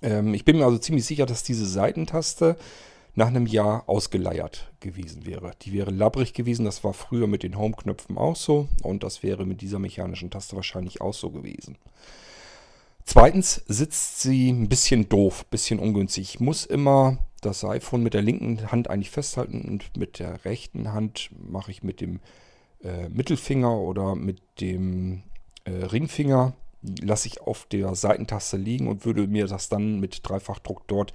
Ähm, 0.04 0.36
ich 0.36 0.46
bin 0.46 0.58
mir 0.58 0.66
also 0.66 0.78
ziemlich 0.78 1.06
sicher, 1.06 1.26
dass 1.26 1.42
diese 1.42 1.66
Seitentaste 1.66 2.58
nach 3.16 3.28
einem 3.30 3.48
Jahr 3.48 3.90
ausgeleiert 3.90 4.72
gewesen 4.82 5.26
wäre. 5.26 5.54
Die 5.64 5.74
wäre 5.74 5.90
labbrig 5.90 6.34
gewesen. 6.34 6.66
Das 6.66 6.84
war 6.84 6.94
früher 6.94 7.26
mit 7.26 7.42
den 7.42 7.58
Home-Knöpfen 7.58 8.20
auch 8.20 8.36
so. 8.36 8.68
Und 8.84 9.02
das 9.02 9.24
wäre 9.24 9.48
mit 9.48 9.62
dieser 9.62 9.80
mechanischen 9.80 10.30
Taste 10.30 10.56
wahrscheinlich 10.56 11.02
auch 11.02 11.16
so 11.16 11.32
gewesen. 11.32 11.80
Zweitens 13.08 13.64
sitzt 13.68 14.20
sie 14.20 14.50
ein 14.50 14.68
bisschen 14.68 15.08
doof, 15.08 15.46
ein 15.46 15.50
bisschen 15.50 15.80
ungünstig. 15.80 16.30
Ich 16.34 16.40
muss 16.42 16.66
immer 16.66 17.18
das 17.40 17.64
iPhone 17.64 18.04
mit 18.04 18.14
der 18.14 18.22
linken 18.22 18.70
Hand 18.70 18.90
eigentlich 18.90 19.12
festhalten 19.12 19.62
und 19.62 19.96
mit 19.96 20.20
der 20.20 20.44
rechten 20.44 20.92
Hand 20.92 21.30
mache 21.40 21.72
ich 21.72 21.84
mit 21.84 22.02
dem 22.02 22.20
äh, 22.84 23.08
Mittelfinger 23.08 23.80
oder 23.80 24.14
mit 24.16 24.42
dem 24.60 25.24
äh, 25.64 25.72
Ringfinger, 25.72 26.54
lasse 27.02 27.30
ich 27.30 27.40
auf 27.40 27.66
der 27.72 27.96
Seitentaste 27.96 28.58
liegen 28.58 28.90
und 28.90 29.06
würde 29.06 29.26
mir 29.26 29.48
das 29.48 29.70
dann 29.70 30.02
mit 30.02 30.28
Dreifachdruck 30.28 30.86
dort 30.88 31.14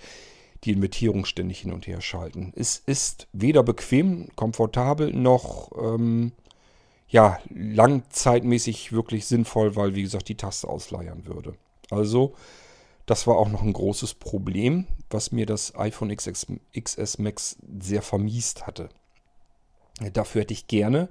die 0.65 0.73
Invertierung 0.73 1.27
ständig 1.27 1.61
hin 1.61 1.75
und 1.75 1.87
her 1.87 2.01
schalten. 2.01 2.55
Es 2.57 2.79
ist 2.87 3.29
weder 3.35 3.63
bequem, 3.63 4.29
komfortabel 4.35 5.13
noch 5.13 5.71
ähm, 5.79 6.33
ja, 7.09 7.39
langzeitmäßig 7.51 8.93
wirklich 8.93 9.27
sinnvoll, 9.27 9.77
weil 9.77 9.95
wie 9.95 10.03
gesagt 10.03 10.31
die 10.31 10.37
Taste 10.37 10.67
ausleiern 10.69 11.27
würde. 11.27 11.55
Also, 11.93 12.35
das 13.07 13.27
war 13.27 13.37
auch 13.37 13.49
noch 13.49 13.63
ein 13.63 13.73
großes 13.73 14.15
Problem, 14.15 14.87
was 15.11 15.33
mir 15.33 15.45
das 15.45 15.75
iPhone 15.77 16.15
XS, 16.15 16.47
XS 16.79 17.19
Max 17.19 17.57
sehr 17.81 18.01
vermiest 18.03 18.67
hatte. 18.67 18.89
Dafür 20.13 20.43
hätte 20.43 20.55
ich 20.55 20.69
gerne 20.69 21.09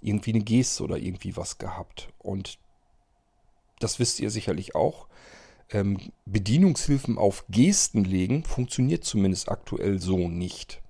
irgendwie 0.00 0.34
eine 0.34 0.44
Geste 0.44 0.84
oder 0.84 0.98
irgendwie 0.98 1.36
was 1.36 1.58
gehabt. 1.58 2.08
Und 2.18 2.58
das 3.80 3.98
wisst 3.98 4.20
ihr 4.20 4.30
sicherlich 4.30 4.74
auch. 4.74 5.08
Ähm, 5.70 5.98
Bedienungshilfen 6.26 7.18
auf 7.18 7.44
Gesten 7.48 8.04
legen 8.04 8.44
funktioniert 8.44 9.04
zumindest 9.04 9.48
aktuell 9.48 10.00
so 10.00 10.28
nicht. 10.28 10.82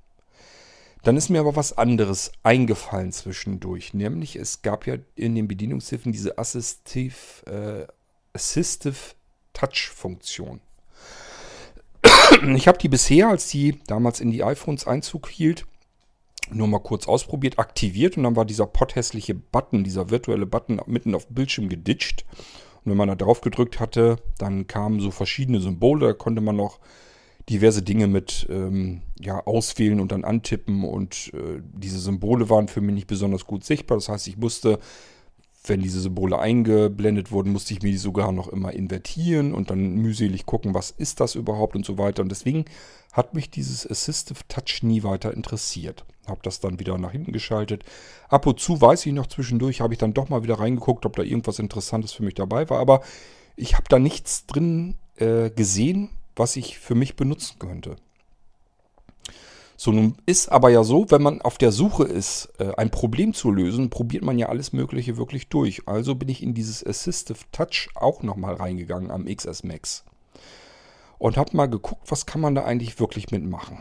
Dann 1.04 1.16
ist 1.16 1.28
mir 1.28 1.40
aber 1.40 1.56
was 1.56 1.78
anderes 1.78 2.32
eingefallen 2.42 3.12
zwischendurch. 3.12 3.94
Nämlich 3.94 4.36
es 4.36 4.62
gab 4.62 4.86
ja 4.86 4.96
in 5.14 5.34
den 5.34 5.46
Bedienungshilfen 5.46 6.12
diese 6.12 6.38
Assistive, 6.38 7.46
äh, 7.46 7.86
Assistive 8.34 9.14
Touch-Funktion. 9.58 10.60
Ich 12.54 12.68
habe 12.68 12.78
die 12.78 12.88
bisher, 12.88 13.28
als 13.28 13.48
die 13.48 13.80
damals 13.86 14.20
in 14.20 14.30
die 14.30 14.44
iPhones 14.44 14.86
Einzug 14.86 15.28
hielt, 15.28 15.66
nur 16.50 16.68
mal 16.68 16.78
kurz 16.78 17.08
ausprobiert, 17.08 17.58
aktiviert 17.58 18.16
und 18.16 18.22
dann 18.22 18.36
war 18.36 18.44
dieser 18.44 18.66
potthässliche 18.66 19.34
Button, 19.34 19.84
dieser 19.84 20.10
virtuelle 20.10 20.46
Button 20.46 20.80
mitten 20.86 21.14
auf 21.14 21.26
Bildschirm 21.28 21.68
geditscht. 21.68 22.24
Und 22.84 22.92
wenn 22.92 22.96
man 22.96 23.08
da 23.08 23.16
drauf 23.16 23.40
gedrückt 23.40 23.80
hatte, 23.80 24.16
dann 24.38 24.66
kamen 24.66 25.00
so 25.00 25.10
verschiedene 25.10 25.60
Symbole, 25.60 26.06
da 26.06 26.12
konnte 26.12 26.40
man 26.40 26.56
noch 26.56 26.78
diverse 27.48 27.82
Dinge 27.82 28.06
mit 28.06 28.46
ähm, 28.50 29.02
ja, 29.18 29.44
auswählen 29.44 30.00
und 30.00 30.12
dann 30.12 30.24
antippen 30.24 30.84
und 30.84 31.32
äh, 31.34 31.60
diese 31.60 31.98
Symbole 31.98 32.48
waren 32.50 32.68
für 32.68 32.80
mich 32.80 32.94
nicht 32.94 33.06
besonders 33.06 33.46
gut 33.46 33.64
sichtbar. 33.64 33.96
Das 33.96 34.08
heißt, 34.08 34.28
ich 34.28 34.36
musste 34.36 34.78
wenn 35.68 35.80
diese 35.80 36.00
Symbole 36.00 36.38
eingeblendet 36.38 37.30
wurden, 37.30 37.52
musste 37.52 37.74
ich 37.74 37.82
mir 37.82 37.90
die 37.90 37.98
sogar 37.98 38.32
noch 38.32 38.48
immer 38.48 38.72
invertieren 38.72 39.54
und 39.54 39.70
dann 39.70 39.96
mühselig 39.96 40.46
gucken, 40.46 40.74
was 40.74 40.90
ist 40.90 41.20
das 41.20 41.34
überhaupt 41.34 41.76
und 41.76 41.84
so 41.84 41.98
weiter. 41.98 42.22
Und 42.22 42.30
deswegen 42.30 42.64
hat 43.12 43.34
mich 43.34 43.50
dieses 43.50 43.88
Assistive 43.88 44.40
Touch 44.48 44.82
nie 44.82 45.02
weiter 45.02 45.32
interessiert. 45.32 46.04
Habe 46.26 46.40
das 46.42 46.60
dann 46.60 46.78
wieder 46.78 46.98
nach 46.98 47.12
hinten 47.12 47.32
geschaltet. 47.32 47.84
Ab 48.28 48.46
und 48.46 48.60
zu 48.60 48.80
weiß 48.80 49.06
ich 49.06 49.12
noch 49.12 49.26
zwischendurch, 49.26 49.80
habe 49.80 49.94
ich 49.94 49.98
dann 49.98 50.14
doch 50.14 50.28
mal 50.28 50.42
wieder 50.42 50.58
reingeguckt, 50.58 51.06
ob 51.06 51.16
da 51.16 51.22
irgendwas 51.22 51.58
Interessantes 51.58 52.12
für 52.12 52.22
mich 52.22 52.34
dabei 52.34 52.68
war. 52.68 52.78
Aber 52.80 53.00
ich 53.56 53.74
habe 53.74 53.86
da 53.88 53.98
nichts 53.98 54.46
drin 54.46 54.96
äh, 55.16 55.50
gesehen, 55.50 56.10
was 56.36 56.56
ich 56.56 56.78
für 56.78 56.94
mich 56.94 57.16
benutzen 57.16 57.58
könnte. 57.58 57.96
So, 59.80 59.92
nun 59.92 60.16
ist 60.26 60.50
aber 60.50 60.70
ja 60.70 60.82
so, 60.82 61.08
wenn 61.08 61.22
man 61.22 61.40
auf 61.40 61.56
der 61.56 61.70
Suche 61.70 62.02
ist, 62.02 62.52
äh, 62.58 62.72
ein 62.76 62.90
Problem 62.90 63.32
zu 63.32 63.52
lösen, 63.52 63.90
probiert 63.90 64.24
man 64.24 64.36
ja 64.36 64.48
alles 64.48 64.72
Mögliche 64.72 65.16
wirklich 65.16 65.48
durch. 65.50 65.86
Also 65.86 66.16
bin 66.16 66.28
ich 66.28 66.42
in 66.42 66.52
dieses 66.52 66.84
Assistive 66.84 67.38
Touch 67.52 67.88
auch 67.94 68.24
nochmal 68.24 68.54
reingegangen 68.54 69.12
am 69.12 69.26
XS 69.26 69.62
Max. 69.62 70.04
Und 71.18 71.36
habe 71.36 71.56
mal 71.56 71.66
geguckt, 71.66 72.10
was 72.10 72.26
kann 72.26 72.40
man 72.40 72.56
da 72.56 72.64
eigentlich 72.64 72.98
wirklich 72.98 73.30
mitmachen. 73.30 73.80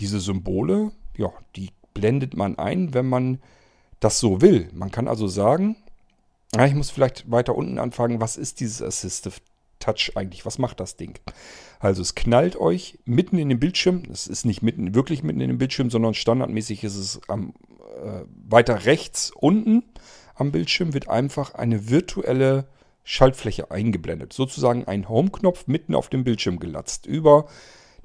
Diese 0.00 0.18
Symbole, 0.18 0.90
ja, 1.16 1.32
die 1.54 1.70
blendet 1.94 2.36
man 2.36 2.58
ein, 2.58 2.92
wenn 2.92 3.08
man 3.08 3.38
das 4.00 4.18
so 4.18 4.40
will. 4.40 4.68
Man 4.72 4.90
kann 4.90 5.06
also 5.06 5.28
sagen, 5.28 5.76
ich 6.58 6.74
muss 6.74 6.90
vielleicht 6.90 7.30
weiter 7.30 7.54
unten 7.54 7.78
anfangen, 7.78 8.20
was 8.20 8.36
ist 8.36 8.58
dieses 8.58 8.82
Assistive 8.82 9.38
Touch 9.80 10.12
eigentlich? 10.14 10.46
Was 10.46 10.58
macht 10.58 10.78
das 10.78 10.96
Ding? 10.96 11.18
Also 11.80 12.02
es 12.02 12.14
knallt 12.14 12.56
euch 12.56 12.98
mitten 13.04 13.38
in 13.38 13.48
den 13.48 13.58
Bildschirm. 13.58 14.02
Es 14.12 14.28
ist 14.28 14.44
nicht 14.44 14.62
mitten, 14.62 14.94
wirklich 14.94 15.22
mitten 15.22 15.40
in 15.40 15.48
den 15.48 15.58
Bildschirm, 15.58 15.90
sondern 15.90 16.14
standardmäßig 16.14 16.84
ist 16.84 16.96
es 16.96 17.20
am, 17.28 17.54
äh, 18.04 18.22
weiter 18.48 18.84
rechts 18.84 19.32
unten 19.34 19.82
am 20.40 20.50
Bildschirm 20.52 20.94
wird 20.94 21.08
einfach 21.08 21.54
eine 21.54 21.90
virtuelle 21.90 22.66
Schaltfläche 23.04 23.70
eingeblendet. 23.70 24.32
Sozusagen 24.32 24.84
ein 24.86 25.08
Home-Knopf 25.08 25.66
mitten 25.66 25.94
auf 25.94 26.08
dem 26.08 26.24
Bildschirm 26.24 26.58
gelatzt. 26.58 27.06
Über 27.06 27.46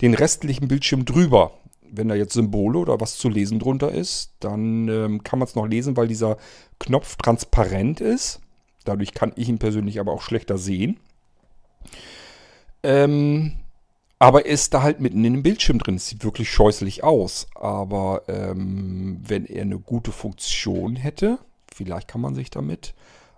den 0.02 0.14
restlichen 0.14 0.68
Bildschirm 0.68 1.06
drüber. 1.06 1.54
Wenn 1.82 2.10
da 2.10 2.16
jetzt 2.16 2.34
Symbole 2.34 2.80
oder 2.80 3.00
was 3.00 3.18
zu 3.18 3.30
lesen 3.30 3.60
drunter 3.60 3.92
ist, 3.92 4.34
dann 4.42 4.90
ähm, 4.90 5.24
kann 5.24 5.40
man 5.40 5.48
es 5.48 5.56
noch 5.56 5.66
lesen, 5.66 5.96
weil 5.96 6.08
dieser 6.08 6.38
Knopf 6.80 7.16
transparent 7.16 8.02
ist. 8.02 8.42
Dadurch 8.84 9.14
kann 9.14 9.32
ich 9.36 9.48
ihn 9.48 9.60
persönlich 9.60 10.00
aber 10.00 10.12
auch 10.12 10.22
schlechter 10.22 10.58
sehen. 10.58 11.00
Ähm, 12.84 13.58
aber 14.20 14.46
er 14.46 14.54
ist 14.54 14.74
da 14.74 14.82
halt 14.82 15.02
mitten 15.02 15.24
in 15.26 15.34
dem 15.34 15.44
Bildschirm 15.44 15.80
drin. 15.80 15.96
Es 15.96 16.08
sieht 16.08 16.24
wirklich 16.24 16.50
scheußlich 16.50 17.04
aus. 17.04 17.48
Aber 17.56 18.24
ähm, 18.28 19.22
wenn 19.26 19.46
er 19.46 19.64
eine 19.64 19.80
gute 19.80 20.12
Funktion 20.12 20.96
hätte, 20.96 21.40
vielleicht 21.74 22.08
kann 22.08 22.22
man 22.22 22.36
sich 22.36 22.50
damit 22.50 22.94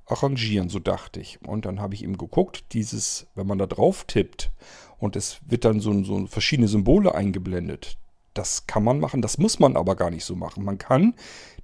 arrangieren, 0.06 0.70
so 0.70 0.80
dachte 0.80 1.20
ich. 1.20 1.40
Und 1.46 1.66
dann 1.66 1.82
habe 1.82 1.94
ich 1.94 2.04
eben 2.04 2.18
geguckt, 2.18 2.66
dieses, 2.74 3.28
wenn 3.36 3.48
man 3.48 3.58
da 3.58 3.66
drauf 3.66 4.06
tippt 4.06 4.52
und 5.00 5.16
es 5.16 5.40
wird 5.46 5.66
dann 5.66 5.80
so, 5.80 6.04
so 6.04 6.26
verschiedene 6.28 6.68
Symbole 6.68 7.14
eingeblendet. 7.14 7.98
Das 8.34 8.68
kann 8.68 8.84
man 8.84 9.00
machen, 9.00 9.22
das 9.22 9.38
muss 9.38 9.60
man 9.60 9.76
aber 9.76 9.96
gar 9.96 10.12
nicht 10.12 10.26
so 10.26 10.36
machen. 10.36 10.64
Man 10.64 10.78
kann 10.78 11.16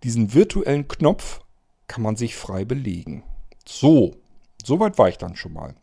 diesen 0.03 0.33
virtuellen 0.33 0.87
Knopf, 0.87 1.41
kann 1.87 2.01
man 2.01 2.15
sich 2.15 2.35
frei 2.35 2.65
belegen. 2.65 3.23
So, 3.65 4.15
soweit 4.63 4.97
war 4.97 5.09
ich 5.09 5.17
dann 5.17 5.35
schon 5.35 5.53
mal. 5.53 5.75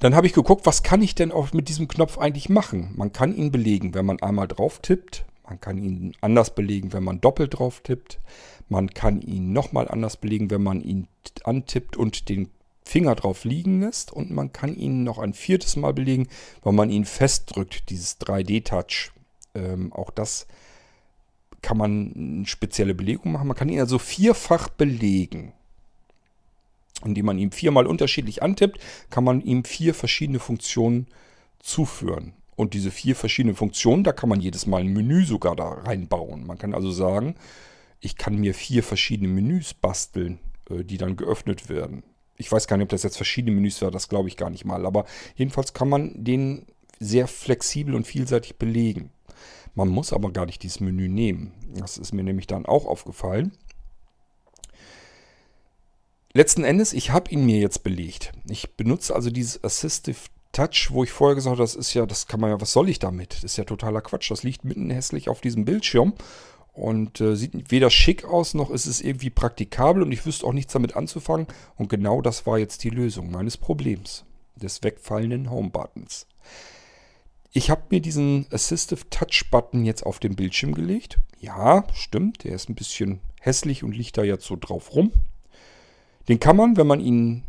Dann 0.00 0.14
habe 0.14 0.26
ich 0.26 0.32
geguckt, 0.32 0.66
was 0.66 0.82
kann 0.82 1.02
ich 1.02 1.14
denn 1.14 1.32
auch 1.32 1.52
mit 1.52 1.68
diesem 1.68 1.88
Knopf 1.88 2.18
eigentlich 2.18 2.48
machen? 2.48 2.92
Man 2.96 3.12
kann 3.12 3.34
ihn 3.34 3.50
belegen, 3.50 3.94
wenn 3.94 4.04
man 4.04 4.20
einmal 4.20 4.48
drauf 4.48 4.80
tippt. 4.80 5.24
Man 5.48 5.60
kann 5.60 5.78
ihn 5.78 6.14
anders 6.20 6.54
belegen, 6.54 6.92
wenn 6.92 7.04
man 7.04 7.20
doppelt 7.20 7.58
drauf 7.58 7.80
tippt. 7.80 8.20
Man 8.68 8.90
kann 8.90 9.20
ihn 9.20 9.52
nochmal 9.52 9.88
anders 9.88 10.16
belegen, 10.16 10.50
wenn 10.50 10.62
man 10.62 10.80
ihn 10.80 11.06
antippt 11.44 11.96
und 11.96 12.28
den 12.28 12.50
Finger 12.84 13.14
drauf 13.14 13.44
liegen 13.44 13.80
lässt. 13.80 14.12
Und 14.12 14.30
man 14.30 14.52
kann 14.52 14.74
ihn 14.74 15.04
noch 15.04 15.18
ein 15.18 15.32
viertes 15.32 15.76
Mal 15.76 15.94
belegen, 15.94 16.28
wenn 16.62 16.74
man 16.74 16.90
ihn 16.90 17.04
festdrückt, 17.04 17.88
dieses 17.90 18.20
3D-Touch. 18.20 19.12
Ähm, 19.54 19.92
auch 19.92 20.10
das 20.10 20.46
kann 21.62 21.78
man 21.78 22.12
eine 22.14 22.46
spezielle 22.46 22.94
Belegung 22.94 23.32
machen. 23.32 23.48
Man 23.48 23.56
kann 23.56 23.70
ihn 23.70 23.80
also 23.80 23.98
vierfach 23.98 24.68
belegen 24.68 25.54
indem 27.04 27.26
man 27.26 27.38
ihm 27.38 27.52
viermal 27.52 27.86
unterschiedlich 27.86 28.42
antippt, 28.42 28.78
kann 29.10 29.24
man 29.24 29.40
ihm 29.40 29.64
vier 29.64 29.94
verschiedene 29.94 30.38
Funktionen 30.38 31.06
zuführen. 31.58 32.34
Und 32.56 32.74
diese 32.74 32.90
vier 32.90 33.16
verschiedenen 33.16 33.56
Funktionen, 33.56 34.04
da 34.04 34.12
kann 34.12 34.28
man 34.28 34.40
jedes 34.40 34.66
Mal 34.66 34.82
ein 34.82 34.92
Menü 34.92 35.24
sogar 35.24 35.56
da 35.56 35.68
reinbauen. 35.68 36.46
Man 36.46 36.58
kann 36.58 36.74
also 36.74 36.90
sagen, 36.92 37.34
ich 38.00 38.16
kann 38.16 38.36
mir 38.36 38.54
vier 38.54 38.82
verschiedene 38.82 39.28
Menüs 39.28 39.74
basteln, 39.74 40.38
äh, 40.70 40.84
die 40.84 40.98
dann 40.98 41.16
geöffnet 41.16 41.68
werden. 41.68 42.04
Ich 42.36 42.50
weiß 42.50 42.66
gar 42.66 42.76
nicht, 42.76 42.84
ob 42.84 42.90
das 42.90 43.02
jetzt 43.02 43.16
verschiedene 43.16 43.54
Menüs 43.54 43.80
war, 43.82 43.90
das 43.90 44.08
glaube 44.08 44.28
ich 44.28 44.36
gar 44.36 44.50
nicht 44.50 44.64
mal. 44.64 44.86
Aber 44.86 45.04
jedenfalls 45.36 45.72
kann 45.72 45.88
man 45.88 46.12
den 46.22 46.66
sehr 47.00 47.26
flexibel 47.26 47.94
und 47.94 48.06
vielseitig 48.06 48.56
belegen. 48.56 49.10
Man 49.74 49.88
muss 49.88 50.12
aber 50.12 50.30
gar 50.32 50.46
nicht 50.46 50.62
dieses 50.62 50.80
Menü 50.80 51.08
nehmen. 51.08 51.52
Das 51.74 51.98
ist 51.98 52.12
mir 52.12 52.22
nämlich 52.22 52.46
dann 52.46 52.66
auch 52.66 52.86
aufgefallen. 52.86 53.52
Letzten 56.36 56.64
Endes, 56.64 56.92
ich 56.92 57.12
habe 57.12 57.30
ihn 57.30 57.46
mir 57.46 57.60
jetzt 57.60 57.84
belegt. 57.84 58.32
Ich 58.48 58.74
benutze 58.74 59.14
also 59.14 59.30
dieses 59.30 59.62
Assistive 59.62 60.16
Touch, 60.50 60.88
wo 60.90 61.04
ich 61.04 61.12
vorher 61.12 61.36
gesagt 61.36 61.52
habe, 61.52 61.62
das 61.62 61.76
ist 61.76 61.94
ja, 61.94 62.06
das 62.06 62.26
kann 62.26 62.40
man 62.40 62.50
ja, 62.50 62.60
was 62.60 62.72
soll 62.72 62.88
ich 62.88 62.98
damit? 62.98 63.34
Das 63.34 63.44
ist 63.44 63.56
ja 63.56 63.62
totaler 63.62 64.00
Quatsch. 64.00 64.32
Das 64.32 64.42
liegt 64.42 64.64
mitten 64.64 64.90
hässlich 64.90 65.28
auf 65.28 65.40
diesem 65.40 65.64
Bildschirm 65.64 66.12
und 66.72 67.20
äh, 67.20 67.36
sieht 67.36 67.70
weder 67.70 67.88
schick 67.88 68.24
aus, 68.24 68.52
noch 68.52 68.70
ist 68.70 68.86
es 68.86 69.00
irgendwie 69.00 69.30
praktikabel 69.30 70.02
und 70.02 70.10
ich 70.10 70.26
wüsste 70.26 70.44
auch 70.44 70.52
nichts 70.52 70.72
damit 70.72 70.96
anzufangen. 70.96 71.46
Und 71.76 71.88
genau 71.88 72.20
das 72.20 72.46
war 72.46 72.58
jetzt 72.58 72.82
die 72.82 72.90
Lösung 72.90 73.30
meines 73.30 73.56
Problems, 73.56 74.24
des 74.56 74.82
wegfallenden 74.82 75.50
Home-Buttons. 75.50 76.26
Ich 77.52 77.70
habe 77.70 77.82
mir 77.90 78.00
diesen 78.00 78.46
Assistive 78.50 79.08
Touch-Button 79.08 79.84
jetzt 79.84 80.04
auf 80.04 80.18
den 80.18 80.34
Bildschirm 80.34 80.74
gelegt. 80.74 81.18
Ja, 81.38 81.84
stimmt, 81.92 82.42
der 82.42 82.56
ist 82.56 82.68
ein 82.68 82.74
bisschen 82.74 83.20
hässlich 83.40 83.84
und 83.84 83.96
liegt 83.96 84.18
da 84.18 84.24
jetzt 84.24 84.46
so 84.46 84.56
drauf 84.56 84.96
rum. 84.96 85.12
Den 86.28 86.40
kann 86.40 86.56
man, 86.56 86.76
wenn 86.76 86.86
man 86.86 87.00
ihn 87.00 87.44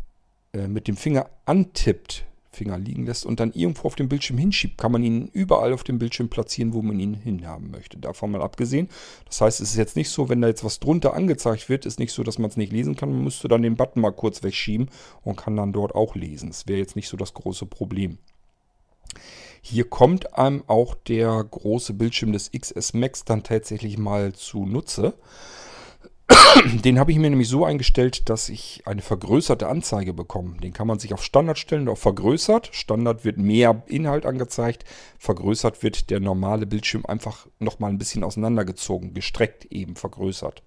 äh, 0.52 0.68
mit 0.68 0.88
dem 0.88 0.96
Finger 0.96 1.28
antippt, 1.44 2.26
Finger 2.56 2.78
liegen 2.78 3.04
lässt 3.06 3.26
und 3.26 3.38
dann 3.38 3.52
irgendwo 3.52 3.86
auf 3.86 3.94
dem 3.94 4.08
Bildschirm 4.08 4.38
hinschiebt, 4.38 4.78
kann 4.78 4.90
man 4.90 5.02
ihn 5.02 5.28
überall 5.32 5.72
auf 5.72 5.84
dem 5.84 5.98
Bildschirm 5.98 6.28
platzieren, 6.28 6.72
wo 6.72 6.82
man 6.82 6.98
ihn 6.98 7.14
hinhaben 7.14 7.70
möchte. 7.70 7.98
Davon 7.98 8.30
mal 8.30 8.42
abgesehen. 8.42 8.88
Das 9.26 9.40
heißt, 9.40 9.60
es 9.60 9.70
ist 9.70 9.76
jetzt 9.76 9.96
nicht 9.96 10.08
so, 10.08 10.28
wenn 10.28 10.40
da 10.40 10.48
jetzt 10.48 10.64
was 10.64 10.80
drunter 10.80 11.14
angezeigt 11.14 11.68
wird, 11.68 11.86
ist 11.86 11.98
nicht 11.98 12.12
so, 12.12 12.22
dass 12.22 12.38
man 12.38 12.50
es 12.50 12.56
nicht 12.56 12.72
lesen 12.72 12.96
kann. 12.96 13.10
Man 13.10 13.24
müsste 13.24 13.48
dann 13.48 13.62
den 13.62 13.76
Button 13.76 14.00
mal 14.00 14.12
kurz 14.12 14.42
wegschieben 14.42 14.88
und 15.22 15.36
kann 15.36 15.56
dann 15.56 15.72
dort 15.72 15.94
auch 15.94 16.14
lesen. 16.14 16.48
Das 16.48 16.66
wäre 16.66 16.78
jetzt 16.78 16.96
nicht 16.96 17.08
so 17.08 17.16
das 17.16 17.34
große 17.34 17.66
Problem. 17.66 18.18
Hier 19.60 19.84
kommt 19.84 20.38
einem 20.38 20.62
auch 20.66 20.94
der 20.94 21.44
große 21.44 21.92
Bildschirm 21.94 22.32
des 22.32 22.50
XS 22.52 22.94
Max 22.94 23.24
dann 23.24 23.42
tatsächlich 23.42 23.98
mal 23.98 24.32
zunutze. 24.32 25.14
Den 26.84 26.98
habe 26.98 27.12
ich 27.12 27.18
mir 27.18 27.30
nämlich 27.30 27.48
so 27.48 27.64
eingestellt, 27.64 28.28
dass 28.28 28.48
ich 28.48 28.82
eine 28.84 29.02
vergrößerte 29.02 29.68
Anzeige 29.68 30.12
bekomme. 30.12 30.56
Den 30.56 30.72
kann 30.72 30.86
man 30.86 30.98
sich 30.98 31.14
auf 31.14 31.22
Standard 31.22 31.58
stellen, 31.58 31.88
auf 31.88 32.00
vergrößert. 32.00 32.70
Standard 32.72 33.24
wird 33.24 33.38
mehr 33.38 33.82
Inhalt 33.86 34.26
angezeigt. 34.26 34.84
Vergrößert 35.18 35.82
wird 35.82 36.10
der 36.10 36.20
normale 36.20 36.66
Bildschirm 36.66 37.06
einfach 37.06 37.46
nochmal 37.58 37.90
ein 37.90 37.98
bisschen 37.98 38.24
auseinandergezogen, 38.24 39.14
gestreckt 39.14 39.66
eben 39.66 39.96
vergrößert. 39.96 40.62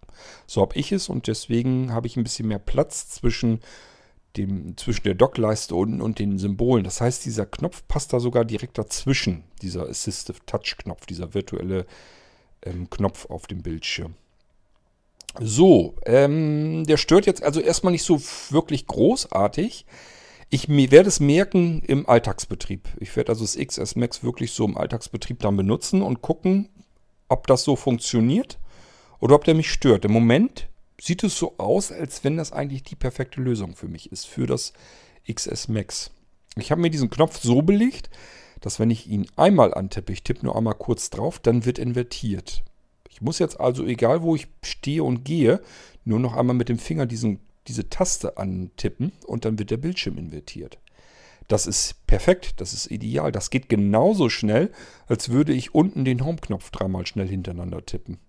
So 0.48 0.62
habe 0.62 0.76
ich 0.78 0.92
es 0.92 1.10
und 1.10 1.28
deswegen 1.28 1.94
habe 1.94 2.08
ich 2.08 2.16
ein 2.16 2.24
bisschen 2.24 2.48
mehr 2.48 2.60
Platz 2.60 3.10
zwischen, 3.10 3.60
dem, 4.38 4.78
zwischen 4.78 5.04
der 5.04 5.16
Dockleiste 5.16 5.76
unten 5.76 6.02
und 6.02 6.20
den 6.20 6.38
Symbolen. 6.38 6.84
Das 6.84 7.02
heißt, 7.02 7.26
dieser 7.26 7.46
Knopf 7.46 7.84
passt 7.88 8.14
da 8.14 8.20
sogar 8.20 8.46
direkt 8.46 8.78
dazwischen, 8.78 9.44
dieser 9.62 9.90
Assistive 9.90 10.40
Touch 10.46 10.78
Knopf, 10.78 11.06
dieser 11.06 11.34
virtuelle 11.34 11.86
ähm, 12.62 12.90
Knopf 12.90 13.26
auf 13.26 13.48
dem 13.48 13.62
Bildschirm. 13.62 14.16
So, 15.40 15.96
ähm, 16.06 16.86
der 16.86 16.98
stört 16.98 17.26
jetzt 17.26 17.44
also 17.44 17.60
erstmal 17.60 17.92
nicht 17.92 18.04
so 18.04 18.22
wirklich 18.50 18.88
großartig. 18.88 19.86
Ich 20.50 20.68
werde 20.68 21.08
es 21.08 21.20
merken 21.20 21.82
im 21.86 22.10
Alltagsbetrieb. 22.10 22.88
Ich 23.00 23.16
werde 23.16 23.32
also 23.32 23.44
das 23.44 23.56
XS 23.56 23.96
Max 23.96 24.24
wirklich 24.24 24.52
so 24.52 24.66
im 24.66 24.78
Alltagsbetrieb 24.78 25.40
dann 25.40 25.58
benutzen 25.58 26.02
und 26.02 26.22
gucken, 26.22 26.70
ob 27.28 27.46
das 27.48 27.64
so 27.64 27.76
funktioniert 27.76 28.60
oder 29.20 29.36
ob 29.36 29.44
der 29.44 29.54
mich 29.54 29.72
stört. 29.72 30.06
Im 30.06 30.12
Moment 30.12 30.68
sieht 31.00 31.24
es 31.24 31.38
so 31.38 31.56
aus, 31.58 31.92
als 31.92 32.24
wenn 32.24 32.38
das 32.38 32.52
eigentlich 32.52 32.84
die 32.84 32.96
perfekte 32.96 33.42
Lösung 33.42 33.76
für 33.76 33.88
mich 33.88 34.12
ist, 34.12 34.26
für 34.26 34.48
das 34.48 34.74
XS 35.32 35.68
Max. 35.68 36.12
Ich 36.56 36.72
habe 36.72 36.82
mir 36.82 36.90
diesen 36.90 37.10
Knopf 37.10 37.40
so 37.40 37.62
belegt, 37.62 38.10
dass 38.62 38.80
wenn 38.80 38.90
ich 38.90 39.08
ihn 39.08 39.28
einmal 39.36 39.74
antippe, 39.74 40.12
ich 40.12 40.24
tippe 40.24 40.46
nur 40.46 40.56
einmal 40.56 40.74
kurz 40.74 41.10
drauf, 41.10 41.40
dann 41.40 41.66
wird 41.66 41.80
invertiert. 41.80 42.64
Ich 43.20 43.26
muss 43.26 43.40
jetzt 43.40 43.60
also, 43.60 43.86
egal 43.86 44.22
wo 44.22 44.34
ich 44.34 44.48
stehe 44.64 45.04
und 45.04 45.26
gehe, 45.26 45.62
nur 46.06 46.20
noch 46.20 46.38
einmal 46.38 46.56
mit 46.56 46.70
dem 46.70 46.80
Finger 46.80 47.06
diesen, 47.06 47.40
diese 47.68 47.90
Taste 47.90 48.38
antippen 48.38 49.12
und 49.28 49.44
dann 49.44 49.60
wird 49.60 49.72
der 49.72 49.78
Bildschirm 49.78 50.18
invertiert. 50.18 50.78
Das 51.50 51.68
ist 51.68 52.08
perfekt, 52.08 52.62
das 52.62 52.72
ist 52.72 52.90
ideal. 52.90 53.34
Das 53.34 53.50
geht 53.50 53.68
genauso 53.68 54.30
schnell, 54.30 54.72
als 55.08 55.30
würde 55.30 55.52
ich 55.52 55.76
unten 55.76 56.06
den 56.06 56.24
Home-Knopf 56.24 56.70
dreimal 56.70 57.06
schnell 57.08 57.28
hintereinander 57.28 57.86
tippen. 57.86 58.20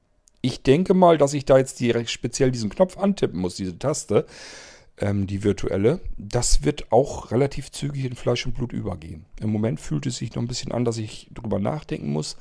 Ich 0.41 0.65
denke 0.65 0.93
mal, 0.93 1.19
dass 1.19 1.35
ich 1.35 1.45
da 1.45 1.59
jetzt 1.59 1.79
direkt 1.79 2.11
speziell 2.11 2.51
diesen 2.51 2.71
Knopf 2.71 2.99
antippen 2.99 3.39
muss, 3.39 3.55
diese 3.55 3.79
Taste, 3.79 4.27
ähm, 4.99 5.29
die 5.29 5.45
virtuelle. 5.45 6.01
Das 6.19 6.65
wird 6.65 6.91
auch 6.91 7.31
relativ 7.31 7.71
zügig 7.71 8.07
in 8.07 8.17
Fleisch 8.17 8.45
und 8.45 8.55
Blut 8.55 8.73
übergehen. 8.73 9.27
Im 9.39 9.51
Moment 9.51 9.79
fühlt 9.79 10.07
es 10.07 10.17
sich 10.17 10.35
noch 10.35 10.43
ein 10.43 10.49
bisschen 10.49 10.73
an, 10.73 10.85
dass 10.85 10.97
ich 10.97 11.29
drüber 11.33 11.61
nachdenken 11.61 12.11
muss. 12.11 12.37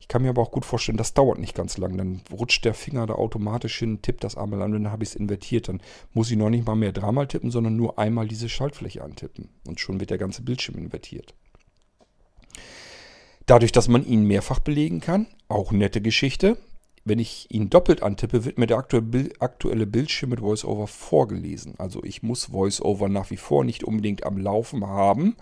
Ich 0.00 0.08
kann 0.08 0.22
mir 0.22 0.30
aber 0.30 0.42
auch 0.42 0.50
gut 0.50 0.64
vorstellen, 0.64 0.96
das 0.96 1.12
dauert 1.12 1.38
nicht 1.38 1.54
ganz 1.54 1.76
lang. 1.76 1.96
Dann 1.96 2.22
rutscht 2.32 2.64
der 2.64 2.74
Finger 2.74 3.06
da 3.06 3.14
automatisch 3.14 3.78
hin, 3.78 4.00
tippt 4.00 4.24
das 4.24 4.36
einmal 4.36 4.62
an 4.62 4.74
und 4.74 4.84
dann 4.84 4.92
habe 4.92 5.02
ich 5.02 5.10
es 5.10 5.16
invertiert. 5.16 5.68
Dann 5.68 5.80
muss 6.14 6.30
ich 6.30 6.36
noch 6.36 6.50
nicht 6.50 6.66
mal 6.66 6.76
mehr 6.76 6.92
dreimal 6.92 7.26
tippen, 7.26 7.50
sondern 7.50 7.76
nur 7.76 7.98
einmal 7.98 8.26
diese 8.26 8.48
Schaltfläche 8.48 9.02
antippen. 9.02 9.48
Und 9.66 9.80
schon 9.80 10.00
wird 10.00 10.10
der 10.10 10.18
ganze 10.18 10.42
Bildschirm 10.42 10.78
invertiert. 10.78 11.34
Dadurch, 13.46 13.72
dass 13.72 13.88
man 13.88 14.04
ihn 14.04 14.24
mehrfach 14.24 14.60
belegen 14.60 15.00
kann, 15.00 15.26
auch 15.48 15.72
nette 15.72 16.00
Geschichte. 16.00 16.58
Wenn 17.04 17.18
ich 17.18 17.46
ihn 17.50 17.70
doppelt 17.70 18.02
antippe, 18.02 18.44
wird 18.44 18.58
mir 18.58 18.66
der 18.66 18.76
aktuelle 18.76 19.86
Bildschirm 19.86 20.30
mit 20.30 20.42
VoiceOver 20.42 20.86
vorgelesen. 20.86 21.74
Also 21.78 22.04
ich 22.04 22.22
muss 22.22 22.52
VoiceOver 22.52 23.08
nach 23.08 23.30
wie 23.30 23.38
vor 23.38 23.64
nicht 23.64 23.84
unbedingt 23.84 24.24
am 24.24 24.36
Laufen 24.36 24.86
haben. 24.86 25.36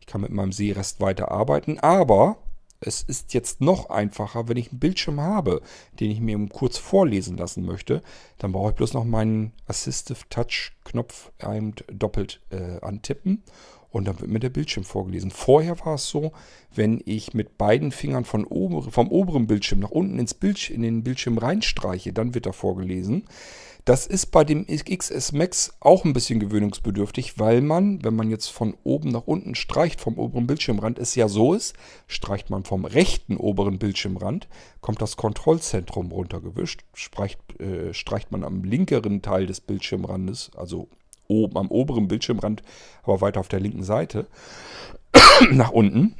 Ich 0.00 0.06
kann 0.06 0.20
mit 0.20 0.32
meinem 0.32 0.50
Sehrest 0.50 1.00
weiterarbeiten, 1.00 1.78
aber 1.78 2.38
es 2.82 3.02
ist 3.02 3.34
jetzt 3.34 3.60
noch 3.60 3.90
einfacher, 3.90 4.48
wenn 4.48 4.56
ich 4.56 4.70
einen 4.70 4.80
Bildschirm 4.80 5.20
habe, 5.20 5.62
den 6.00 6.10
ich 6.10 6.20
mir 6.20 6.38
kurz 6.48 6.78
vorlesen 6.78 7.36
lassen 7.36 7.64
möchte. 7.64 8.02
Dann 8.38 8.52
brauche 8.52 8.70
ich 8.70 8.76
bloß 8.76 8.94
noch 8.94 9.04
meinen 9.04 9.52
Assistive 9.66 10.20
Touch 10.28 10.72
Knopf 10.84 11.30
doppelt 11.90 12.40
äh, 12.50 12.80
antippen 12.80 13.42
und 13.92 14.06
dann 14.06 14.18
wird 14.20 14.30
mir 14.30 14.40
der 14.40 14.50
Bildschirm 14.50 14.84
vorgelesen. 14.84 15.30
Vorher 15.30 15.78
war 15.84 15.94
es 15.94 16.08
so, 16.08 16.32
wenn 16.74 17.02
ich 17.04 17.34
mit 17.34 17.58
beiden 17.58 17.92
Fingern 17.92 18.24
von 18.24 18.44
ober, 18.44 18.90
vom 18.90 19.08
oberen 19.08 19.46
Bildschirm 19.46 19.80
nach 19.80 19.90
unten 19.90 20.18
ins 20.18 20.34
Bild, 20.34 20.70
in 20.70 20.82
den 20.82 21.04
Bildschirm 21.04 21.38
reinstreiche, 21.38 22.12
dann 22.12 22.34
wird 22.34 22.46
er 22.46 22.54
vorgelesen. 22.54 23.24
Das 23.84 24.06
ist 24.06 24.26
bei 24.26 24.44
dem 24.44 24.66
XS 24.66 25.32
Max 25.32 25.74
auch 25.80 26.04
ein 26.04 26.12
bisschen 26.12 26.38
gewöhnungsbedürftig, 26.38 27.40
weil 27.40 27.60
man, 27.60 28.04
wenn 28.04 28.14
man 28.14 28.30
jetzt 28.30 28.46
von 28.48 28.76
oben 28.84 29.10
nach 29.10 29.26
unten 29.26 29.56
streicht 29.56 30.00
vom 30.00 30.18
oberen 30.18 30.46
Bildschirmrand, 30.46 31.00
es 31.00 31.16
ja 31.16 31.26
so 31.26 31.52
ist, 31.52 31.74
streicht 32.06 32.48
man 32.48 32.62
vom 32.62 32.84
rechten 32.84 33.36
oberen 33.36 33.80
Bildschirmrand, 33.80 34.46
kommt 34.80 35.02
das 35.02 35.16
Kontrollzentrum 35.16 36.12
runtergewischt, 36.12 36.84
streicht, 36.94 37.40
äh, 37.60 37.92
streicht 37.92 38.30
man 38.30 38.44
am 38.44 38.62
linkeren 38.62 39.20
Teil 39.20 39.46
des 39.46 39.60
Bildschirmrandes, 39.60 40.52
also 40.54 40.88
oben 41.26 41.56
am 41.56 41.68
oberen 41.68 42.06
Bildschirmrand, 42.06 42.62
aber 43.02 43.20
weiter 43.20 43.40
auf 43.40 43.48
der 43.48 43.60
linken 43.60 43.82
Seite, 43.82 44.28
nach 45.50 45.72
unten. 45.72 46.14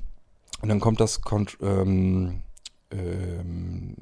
Und 0.63 0.69
dann 0.69 0.81
kommt 0.81 1.01
das, 1.01 1.23
Kont 1.23 1.59
ähm, 1.61 2.43
ähm, 2.91 3.97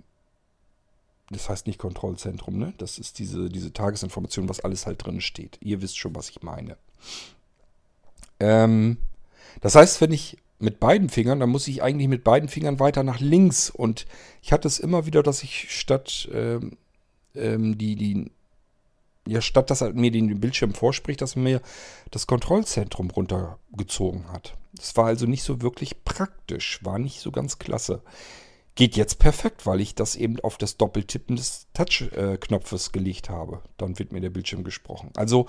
das 1.30 1.48
heißt 1.48 1.66
nicht 1.66 1.78
Kontrollzentrum, 1.78 2.58
ne? 2.58 2.74
Das 2.78 2.98
ist 2.98 3.18
diese, 3.18 3.48
diese 3.48 3.72
Tagesinformation, 3.72 4.48
was 4.48 4.60
alles 4.60 4.86
halt 4.86 5.04
drin 5.04 5.20
steht. 5.20 5.58
Ihr 5.60 5.80
wisst 5.80 5.98
schon, 5.98 6.14
was 6.14 6.28
ich 6.28 6.42
meine. 6.42 6.76
Ähm, 8.40 8.96
das 9.60 9.76
heißt, 9.76 10.00
wenn 10.00 10.12
ich 10.12 10.38
mit 10.58 10.80
beiden 10.80 11.08
Fingern, 11.08 11.40
dann 11.40 11.50
muss 11.50 11.68
ich 11.68 11.82
eigentlich 11.82 12.08
mit 12.08 12.24
beiden 12.24 12.48
Fingern 12.48 12.80
weiter 12.80 13.02
nach 13.04 13.20
links. 13.20 13.70
Und 13.70 14.06
ich 14.42 14.52
hatte 14.52 14.68
es 14.68 14.78
immer 14.80 15.06
wieder, 15.06 15.22
dass 15.22 15.42
ich 15.42 15.74
statt 15.74 16.28
ähm, 16.32 16.76
ähm, 17.34 17.78
die, 17.78 17.96
die 17.96 18.30
ja, 19.26 19.40
statt 19.40 19.70
dass 19.70 19.82
er 19.82 19.92
mir 19.92 20.10
den 20.10 20.40
Bildschirm 20.40 20.74
vorspricht, 20.74 21.20
dass 21.20 21.36
er 21.36 21.42
mir 21.42 21.60
das 22.10 22.26
Kontrollzentrum 22.26 23.10
runtergezogen 23.10 24.32
hat. 24.32 24.56
Das 24.72 24.96
war 24.96 25.06
also 25.06 25.26
nicht 25.26 25.42
so 25.42 25.62
wirklich 25.62 26.04
praktisch, 26.04 26.80
war 26.84 26.98
nicht 26.98 27.20
so 27.20 27.30
ganz 27.30 27.58
klasse. 27.58 28.02
Geht 28.80 28.96
jetzt 28.96 29.18
perfekt, 29.18 29.66
weil 29.66 29.82
ich 29.82 29.94
das 29.94 30.16
eben 30.16 30.40
auf 30.40 30.56
das 30.56 30.78
Doppeltippen 30.78 31.36
des 31.36 31.66
Touch-Knopfes 31.74 32.92
gelegt 32.92 33.28
habe. 33.28 33.60
Dann 33.76 33.98
wird 33.98 34.10
mir 34.10 34.22
der 34.22 34.30
Bildschirm 34.30 34.64
gesprochen. 34.64 35.10
Also 35.16 35.48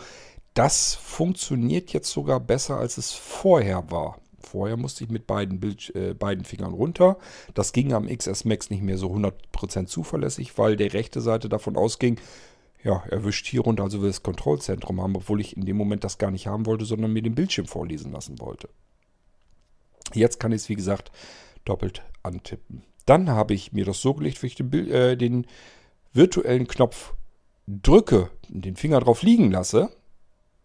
das 0.53 0.95
funktioniert 0.95 1.93
jetzt 1.93 2.11
sogar 2.11 2.41
besser, 2.41 2.75
als 2.75 2.97
es 2.97 3.13
vorher 3.13 3.89
war. 3.89 4.19
Vorher 4.41 4.75
musste 4.75 5.05
ich 5.05 5.09
mit 5.09 5.27
beiden, 5.27 5.61
Bild, 5.61 5.95
äh, 5.95 6.13
beiden 6.13 6.43
Fingern 6.43 6.73
runter. 6.73 7.17
Das 7.53 7.71
ging 7.71 7.93
am 7.93 8.05
XS 8.05 8.43
Max 8.43 8.69
nicht 8.69 8.83
mehr 8.83 8.97
so 8.97 9.07
100% 9.07 9.85
zuverlässig, 9.85 10.57
weil 10.57 10.75
die 10.75 10.87
rechte 10.87 11.21
Seite 11.21 11.47
davon 11.47 11.77
ausging, 11.77 12.19
ja, 12.83 13.01
erwischt 13.09 13.47
hier 13.47 13.61
runter, 13.61 13.83
also 13.83 14.01
will 14.01 14.09
das 14.09 14.23
Kontrollzentrum 14.23 14.99
haben, 14.99 15.15
obwohl 15.15 15.39
ich 15.39 15.55
in 15.55 15.65
dem 15.65 15.77
Moment 15.77 16.03
das 16.03 16.17
gar 16.17 16.31
nicht 16.31 16.47
haben 16.47 16.65
wollte, 16.65 16.83
sondern 16.83 17.13
mir 17.13 17.21
den 17.21 17.35
Bildschirm 17.35 17.67
vorlesen 17.67 18.11
lassen 18.11 18.41
wollte. 18.41 18.67
Jetzt 20.13 20.37
kann 20.37 20.51
ich 20.51 20.63
es, 20.63 20.67
wie 20.67 20.75
gesagt, 20.75 21.13
doppelt 21.63 22.01
antippen. 22.23 22.83
Dann 23.05 23.29
habe 23.29 23.53
ich 23.53 23.73
mir 23.73 23.85
das 23.85 24.01
so 24.01 24.13
gelegt, 24.13 24.41
wenn 24.41 24.47
ich 24.47 24.55
den, 24.55 24.73
äh, 24.91 25.17
den 25.17 25.47
virtuellen 26.13 26.67
Knopf 26.67 27.13
drücke, 27.67 28.29
den 28.49 28.75
Finger 28.75 28.99
drauf 28.99 29.23
liegen 29.23 29.51
lasse, 29.51 29.89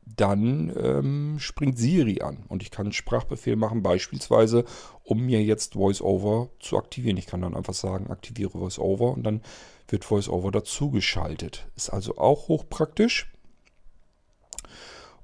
dann 0.06 0.72
ähm, 0.80 1.36
springt 1.38 1.78
Siri 1.78 2.20
an 2.22 2.44
und 2.48 2.62
ich 2.62 2.70
kann 2.70 2.86
einen 2.86 2.92
Sprachbefehl 2.92 3.56
machen, 3.56 3.82
beispielsweise, 3.82 4.64
um 5.02 5.26
mir 5.26 5.42
jetzt 5.42 5.74
VoiceOver 5.74 6.48
zu 6.60 6.78
aktivieren. 6.78 7.16
Ich 7.16 7.26
kann 7.26 7.42
dann 7.42 7.56
einfach 7.56 7.74
sagen, 7.74 8.10
aktiviere 8.10 8.54
VoiceOver 8.54 9.12
und 9.12 9.24
dann 9.24 9.42
wird 9.88 10.08
VoiceOver 10.08 10.52
dazugeschaltet. 10.52 11.66
Ist 11.74 11.90
also 11.90 12.18
auch 12.18 12.48
hochpraktisch. 12.48 13.32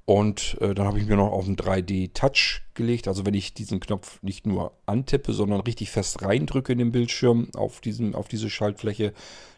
Und 0.05 0.57
äh, 0.59 0.73
dann 0.73 0.85
habe 0.85 0.99
ich 0.99 1.05
mir 1.05 1.15
noch 1.15 1.31
auf 1.31 1.45
einen 1.45 1.55
3D-Touch 1.55 2.61
gelegt. 2.73 3.07
Also 3.07 3.25
wenn 3.25 3.33
ich 3.33 3.53
diesen 3.53 3.79
Knopf 3.79 4.21
nicht 4.21 4.45
nur 4.45 4.73
antippe, 4.85 5.31
sondern 5.31 5.61
richtig 5.61 5.91
fest 5.91 6.21
reindrücke 6.23 6.73
in 6.73 6.79
den 6.79 6.91
Bildschirm 6.91 7.49
auf, 7.55 7.79
diesem, 7.79 8.13
auf 8.13 8.27
diese 8.27 8.49
Schaltfläche, 8.49 9.13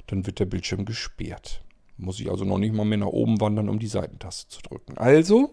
dann 0.07 0.27
wird 0.27 0.39
der 0.39 0.45
Bildschirm 0.45 0.85
gesperrt. 0.85 1.63
Muss 1.97 2.19
ich 2.19 2.29
also 2.29 2.45
noch 2.45 2.59
nicht 2.59 2.73
mal 2.73 2.85
mehr 2.85 2.99
nach 2.99 3.07
oben 3.07 3.41
wandern, 3.41 3.69
um 3.69 3.79
die 3.79 3.87
Seitentaste 3.87 4.49
zu 4.49 4.61
drücken. 4.61 4.97
Also, 4.97 5.51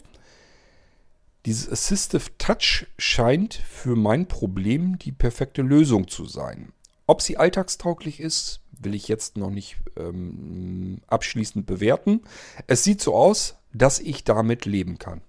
dieses 1.46 1.70
Assistive 1.70 2.36
Touch 2.36 2.86
scheint 2.98 3.54
für 3.54 3.96
mein 3.96 4.26
Problem 4.28 4.98
die 4.98 5.12
perfekte 5.12 5.62
Lösung 5.62 6.08
zu 6.08 6.26
sein. 6.26 6.72
Ob 7.06 7.22
sie 7.22 7.36
alltagstauglich 7.36 8.20
ist, 8.20 8.61
will 8.84 8.94
ich 8.94 9.08
jetzt 9.08 9.36
noch 9.36 9.50
nicht 9.50 9.76
ähm, 9.96 11.00
abschließend 11.06 11.66
bewerten. 11.66 12.22
Es 12.66 12.84
sieht 12.84 13.00
so 13.00 13.14
aus, 13.14 13.56
dass 13.72 14.00
ich 14.00 14.24
damit 14.24 14.64
leben 14.64 14.98
kann. 14.98 15.20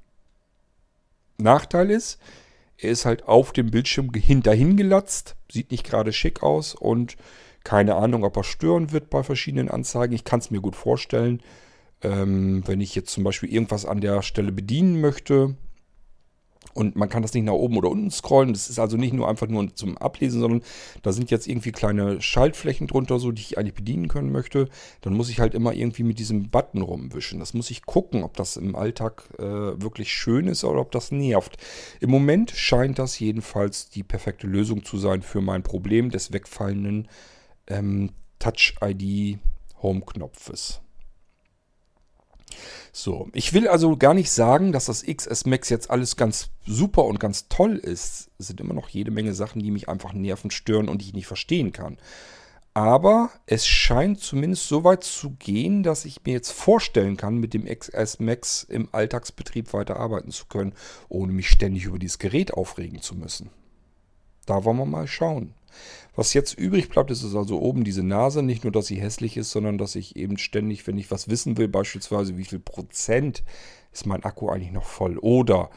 Nachteil 1.38 1.90
ist, 1.90 2.20
er 2.78 2.92
ist 2.92 3.06
halt 3.06 3.28
auf 3.28 3.54
dem 3.54 3.72
Bildschirm 3.72 4.12
dahin 4.44 4.78
gelatzt, 4.78 5.36
sieht 5.52 5.72
nicht 5.72 5.86
gerade 5.86 6.14
schick 6.14 6.44
aus 6.44 6.76
und 6.76 7.18
keine 7.64 7.96
Ahnung, 7.96 8.24
ob 8.24 8.36
er 8.36 8.44
stören 8.44 8.92
wird 8.92 9.10
bei 9.10 9.24
verschiedenen 9.24 9.70
Anzeigen. 9.70 10.14
Ich 10.14 10.26
kann 10.26 10.40
es 10.40 10.52
mir 10.52 10.60
gut 10.60 10.76
vorstellen. 10.76 11.42
Ähm, 12.02 12.64
wenn 12.68 12.82
ich 12.82 12.94
jetzt 12.96 13.14
zum 13.14 13.24
Beispiel 13.24 13.50
irgendwas 13.54 13.86
an 13.86 14.02
der 14.02 14.22
Stelle 14.22 14.52
bedienen 14.52 15.00
möchte, 15.00 15.56
und 16.74 16.96
man 16.96 17.10
kann 17.10 17.22
das 17.22 17.34
nicht 17.34 17.44
nach 17.44 17.54
oben 17.54 17.78
oder 17.78 17.90
unten 17.90 18.12
scrollen. 18.12 18.54
Das 18.54 18.70
ist 18.70 18.80
also 18.80 18.98
nicht 18.98 19.14
nur 19.14 19.28
einfach 19.28 19.48
nur 19.48 19.74
zum 19.76 19.98
Ablesen, 19.98 20.40
sondern 20.40 20.64
da 21.02 21.12
sind 21.12 21.32
jetzt 21.32 21.48
irgendwie 21.48 21.72
kleine 21.72 22.22
Schaltflächen 22.22 22.88
drunter, 22.88 23.20
so 23.20 23.32
die 23.32 23.42
ich 23.42 23.58
eigentlich 23.58 23.76
bedienen 23.76 24.08
können 24.08 24.32
möchte. 24.32 24.70
Dann 25.02 25.14
muss 25.14 25.30
ich 25.30 25.40
halt 25.40 25.54
immer 25.54 25.74
irgendwie 25.74 26.04
mit 26.04 26.20
diesem 26.20 26.50
Button 26.50 26.82
rumwischen. 26.82 27.40
Das 27.40 27.54
muss 27.54 27.70
ich 27.70 27.86
gucken, 27.86 28.24
ob 28.24 28.36
das 28.36 28.58
im 28.58 28.76
Alltag 28.76 29.24
äh, 29.38 29.44
wirklich 29.44 30.12
schön 30.12 30.48
ist 30.48 30.64
oder 30.64 30.82
ob 30.82 30.92
das 30.92 31.12
nervt. 31.12 31.58
Im 32.00 32.10
Moment 32.10 32.52
scheint 32.52 33.00
das 33.00 33.20
jedenfalls 33.20 33.90
die 33.90 34.04
perfekte 34.04 34.48
Lösung 34.48 34.84
zu 34.84 34.98
sein 34.98 35.22
für 35.22 35.42
mein 35.42 35.64
Problem 35.64 36.10
des 36.10 36.34
wegfallenden 36.34 37.08
ähm, 37.68 38.12
Touch-ID 38.40 39.40
Home-Knopfes. 39.82 40.83
So, 42.92 43.30
ich 43.34 43.54
will 43.54 43.68
also 43.68 43.98
gar 43.98 44.14
nicht 44.14 44.32
sagen, 44.32 44.72
dass 44.72 44.86
das 44.86 45.04
XS 45.04 45.46
Max 45.46 45.70
jetzt 45.70 45.90
alles 45.90 46.16
ganz 46.16 46.50
super 46.66 47.06
und 47.06 47.20
ganz 47.20 47.48
toll 47.48 47.78
ist. 47.78 48.30
Es 48.38 48.48
sind 48.48 48.62
immer 48.62 48.74
noch 48.74 48.90
jede 48.90 49.12
Menge 49.12 49.34
Sachen, 49.34 49.62
die 49.62 49.72
mich 49.72 49.90
einfach 49.90 50.14
nerven, 50.14 50.52
stören 50.52 50.90
und 50.90 51.02
die 51.02 51.08
ich 51.08 51.14
nicht 51.14 51.28
verstehen 51.28 51.72
kann. 51.72 51.98
Aber 52.76 53.30
es 53.46 53.68
scheint 53.68 54.20
zumindest 54.20 54.68
so 54.68 54.84
weit 54.84 55.04
zu 55.04 55.32
gehen, 55.32 55.84
dass 55.84 56.06
ich 56.06 56.26
mir 56.26 56.34
jetzt 56.34 56.52
vorstellen 56.52 57.18
kann, 57.18 57.38
mit 57.38 57.54
dem 57.54 57.66
XS 57.66 58.20
Max 58.20 58.64
im 58.64 58.90
Alltagsbetrieb 58.92 59.74
weiterarbeiten 59.74 60.32
zu 60.32 60.46
können, 60.48 60.74
ohne 61.08 61.32
mich 61.32 61.50
ständig 61.50 61.86
über 61.86 62.00
dieses 62.00 62.18
Gerät 62.18 62.54
aufregen 62.54 63.02
zu 63.02 63.16
müssen. 63.16 63.52
Da 64.46 64.64
wollen 64.64 64.78
wir 64.78 64.86
mal 64.86 65.08
schauen. 65.08 65.54
Was 66.16 66.34
jetzt 66.34 66.54
übrig 66.54 66.90
bleibt, 66.90 67.12
ist 67.12 67.24
es 67.24 67.36
also 67.36 67.60
oben 67.60 67.84
diese 67.84 68.04
Nase. 68.04 68.44
Nicht 68.44 68.64
nur, 68.64 68.72
dass 68.72 68.88
sie 68.88 69.02
hässlich 69.02 69.38
ist, 69.38 69.52
sondern 69.52 69.78
dass 69.78 69.96
ich 69.96 70.16
eben 70.16 70.38
ständig, 70.38 70.86
wenn 70.86 70.98
ich 70.98 71.10
was 71.10 71.30
wissen 71.30 71.58
will, 71.58 71.68
beispielsweise 71.68 72.38
wie 72.38 72.46
viel 72.46 72.60
Prozent 72.60 73.44
ist 73.92 74.06
mein 74.06 74.24
Akku 74.24 74.50
eigentlich 74.50 74.72
noch 74.72 74.86
voll 74.86 75.18
oder 75.20 75.70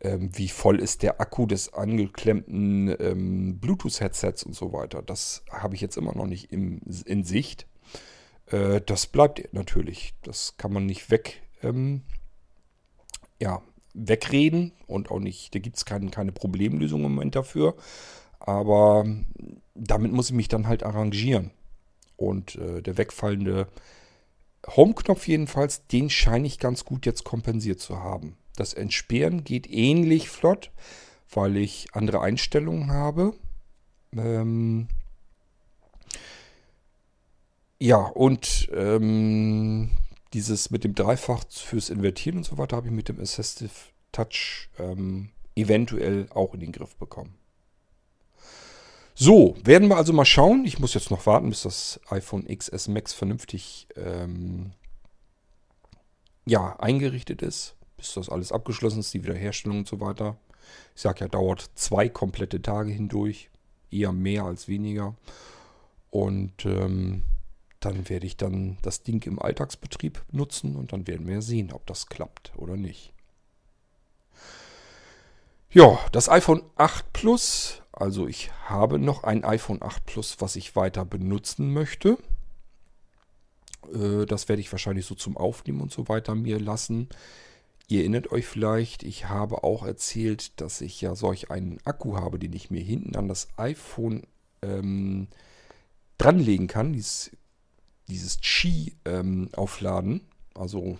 ähm, 0.00 0.30
wie 0.32 0.48
voll 0.48 0.80
ist 0.80 1.02
der 1.02 1.20
Akku 1.20 1.46
des 1.46 1.72
angeklemmten 1.72 2.94
ähm, 3.00 3.58
Bluetooth-Headsets 3.58 4.44
und 4.44 4.54
so 4.54 4.72
weiter. 4.72 5.02
Das 5.02 5.42
habe 5.50 5.74
ich 5.74 5.80
jetzt 5.80 5.96
immer 5.96 6.14
noch 6.14 6.26
nicht 6.26 6.52
im, 6.52 6.80
in 7.04 7.24
Sicht. 7.24 7.66
Äh, 8.46 8.80
das 8.84 9.06
bleibt 9.06 9.52
natürlich. 9.52 10.14
Das 10.22 10.56
kann 10.56 10.72
man 10.72 10.86
nicht 10.86 11.10
weg, 11.10 11.42
ähm, 11.62 12.02
ja, 13.40 13.62
wegreden 13.94 14.72
und 14.86 15.10
auch 15.10 15.18
nicht, 15.18 15.54
da 15.54 15.58
gibt 15.58 15.76
es 15.76 15.84
kein, 15.84 16.10
keine 16.10 16.32
Problemlösung 16.32 17.04
im 17.04 17.12
Moment 17.12 17.34
dafür. 17.34 17.74
Aber 18.48 19.04
damit 19.74 20.10
muss 20.10 20.30
ich 20.30 20.34
mich 20.34 20.48
dann 20.48 20.68
halt 20.68 20.82
arrangieren. 20.82 21.50
Und 22.16 22.54
äh, 22.54 22.80
der 22.80 22.96
wegfallende 22.96 23.68
Home-Knopf 24.66 25.28
jedenfalls, 25.28 25.86
den 25.88 26.08
scheine 26.08 26.46
ich 26.46 26.58
ganz 26.58 26.86
gut 26.86 27.04
jetzt 27.04 27.24
kompensiert 27.24 27.78
zu 27.78 28.02
haben. 28.02 28.38
Das 28.56 28.72
Entsperren 28.72 29.44
geht 29.44 29.68
ähnlich 29.68 30.30
flott, 30.30 30.70
weil 31.30 31.58
ich 31.58 31.88
andere 31.92 32.22
Einstellungen 32.22 32.90
habe. 32.90 33.34
Ähm 34.16 34.88
ja, 37.78 37.98
und 37.98 38.70
ähm, 38.72 39.90
dieses 40.32 40.70
mit 40.70 40.84
dem 40.84 40.94
Dreifach 40.94 41.44
fürs 41.50 41.90
Invertieren 41.90 42.38
und 42.38 42.44
so 42.44 42.56
weiter 42.56 42.78
habe 42.78 42.86
ich 42.86 42.94
mit 42.94 43.10
dem 43.10 43.20
Assistive 43.20 43.70
Touch 44.10 44.70
ähm, 44.78 45.32
eventuell 45.54 46.28
auch 46.30 46.54
in 46.54 46.60
den 46.60 46.72
Griff 46.72 46.96
bekommen. 46.96 47.37
So, 49.20 49.56
werden 49.64 49.88
wir 49.88 49.96
also 49.96 50.12
mal 50.12 50.24
schauen. 50.24 50.64
Ich 50.64 50.78
muss 50.78 50.94
jetzt 50.94 51.10
noch 51.10 51.26
warten, 51.26 51.48
bis 51.48 51.62
das 51.62 51.98
iPhone 52.08 52.46
XS 52.46 52.86
Max 52.86 53.12
vernünftig 53.12 53.88
ähm, 53.96 54.70
ja, 56.46 56.78
eingerichtet 56.78 57.42
ist. 57.42 57.74
Bis 57.96 58.14
das 58.14 58.28
alles 58.28 58.52
abgeschlossen 58.52 59.00
ist, 59.00 59.12
die 59.12 59.24
Wiederherstellung 59.24 59.78
und 59.78 59.88
so 59.88 59.98
weiter. 59.98 60.36
Ich 60.94 61.02
sage 61.02 61.22
ja, 61.22 61.28
dauert 61.28 61.68
zwei 61.74 62.08
komplette 62.08 62.62
Tage 62.62 62.92
hindurch. 62.92 63.50
Eher 63.90 64.12
mehr 64.12 64.44
als 64.44 64.68
weniger. 64.68 65.16
Und 66.10 66.64
ähm, 66.64 67.24
dann 67.80 68.08
werde 68.08 68.26
ich 68.26 68.36
dann 68.36 68.78
das 68.82 69.02
Ding 69.02 69.26
im 69.26 69.42
Alltagsbetrieb 69.42 70.22
nutzen 70.30 70.76
und 70.76 70.92
dann 70.92 71.08
werden 71.08 71.26
wir 71.26 71.42
sehen, 71.42 71.72
ob 71.72 71.84
das 71.88 72.06
klappt 72.06 72.52
oder 72.54 72.76
nicht. 72.76 73.12
Ja, 75.70 75.98
das 76.12 76.28
iPhone 76.28 76.62
8 76.76 77.12
Plus 77.12 77.82
also 77.98 78.28
ich 78.28 78.52
habe 78.66 79.00
noch 79.00 79.24
ein 79.24 79.42
iPhone 79.42 79.82
8 79.82 80.06
Plus, 80.06 80.36
was 80.38 80.54
ich 80.54 80.76
weiter 80.76 81.04
benutzen 81.04 81.72
möchte. 81.72 82.16
Äh, 83.92 84.24
das 84.24 84.48
werde 84.48 84.60
ich 84.60 84.70
wahrscheinlich 84.70 85.04
so 85.04 85.16
zum 85.16 85.36
Aufnehmen 85.36 85.80
und 85.80 85.90
so 85.90 86.08
weiter 86.08 86.36
mir 86.36 86.60
lassen. 86.60 87.08
Ihr 87.88 88.02
erinnert 88.02 88.30
euch 88.30 88.46
vielleicht, 88.46 89.02
ich 89.02 89.28
habe 89.28 89.64
auch 89.64 89.84
erzählt, 89.84 90.60
dass 90.60 90.80
ich 90.80 91.00
ja 91.00 91.16
solch 91.16 91.50
einen 91.50 91.80
Akku 91.84 92.16
habe, 92.16 92.38
den 92.38 92.52
ich 92.52 92.70
mir 92.70 92.82
hinten 92.82 93.16
an 93.16 93.26
das 93.26 93.48
iPhone 93.56 94.22
ähm, 94.62 95.26
dranlegen 96.18 96.68
kann. 96.68 96.92
Dieses, 96.92 97.32
Qi-Aufladen. 98.40 100.12
Ähm, 100.12 100.20
also 100.54 100.98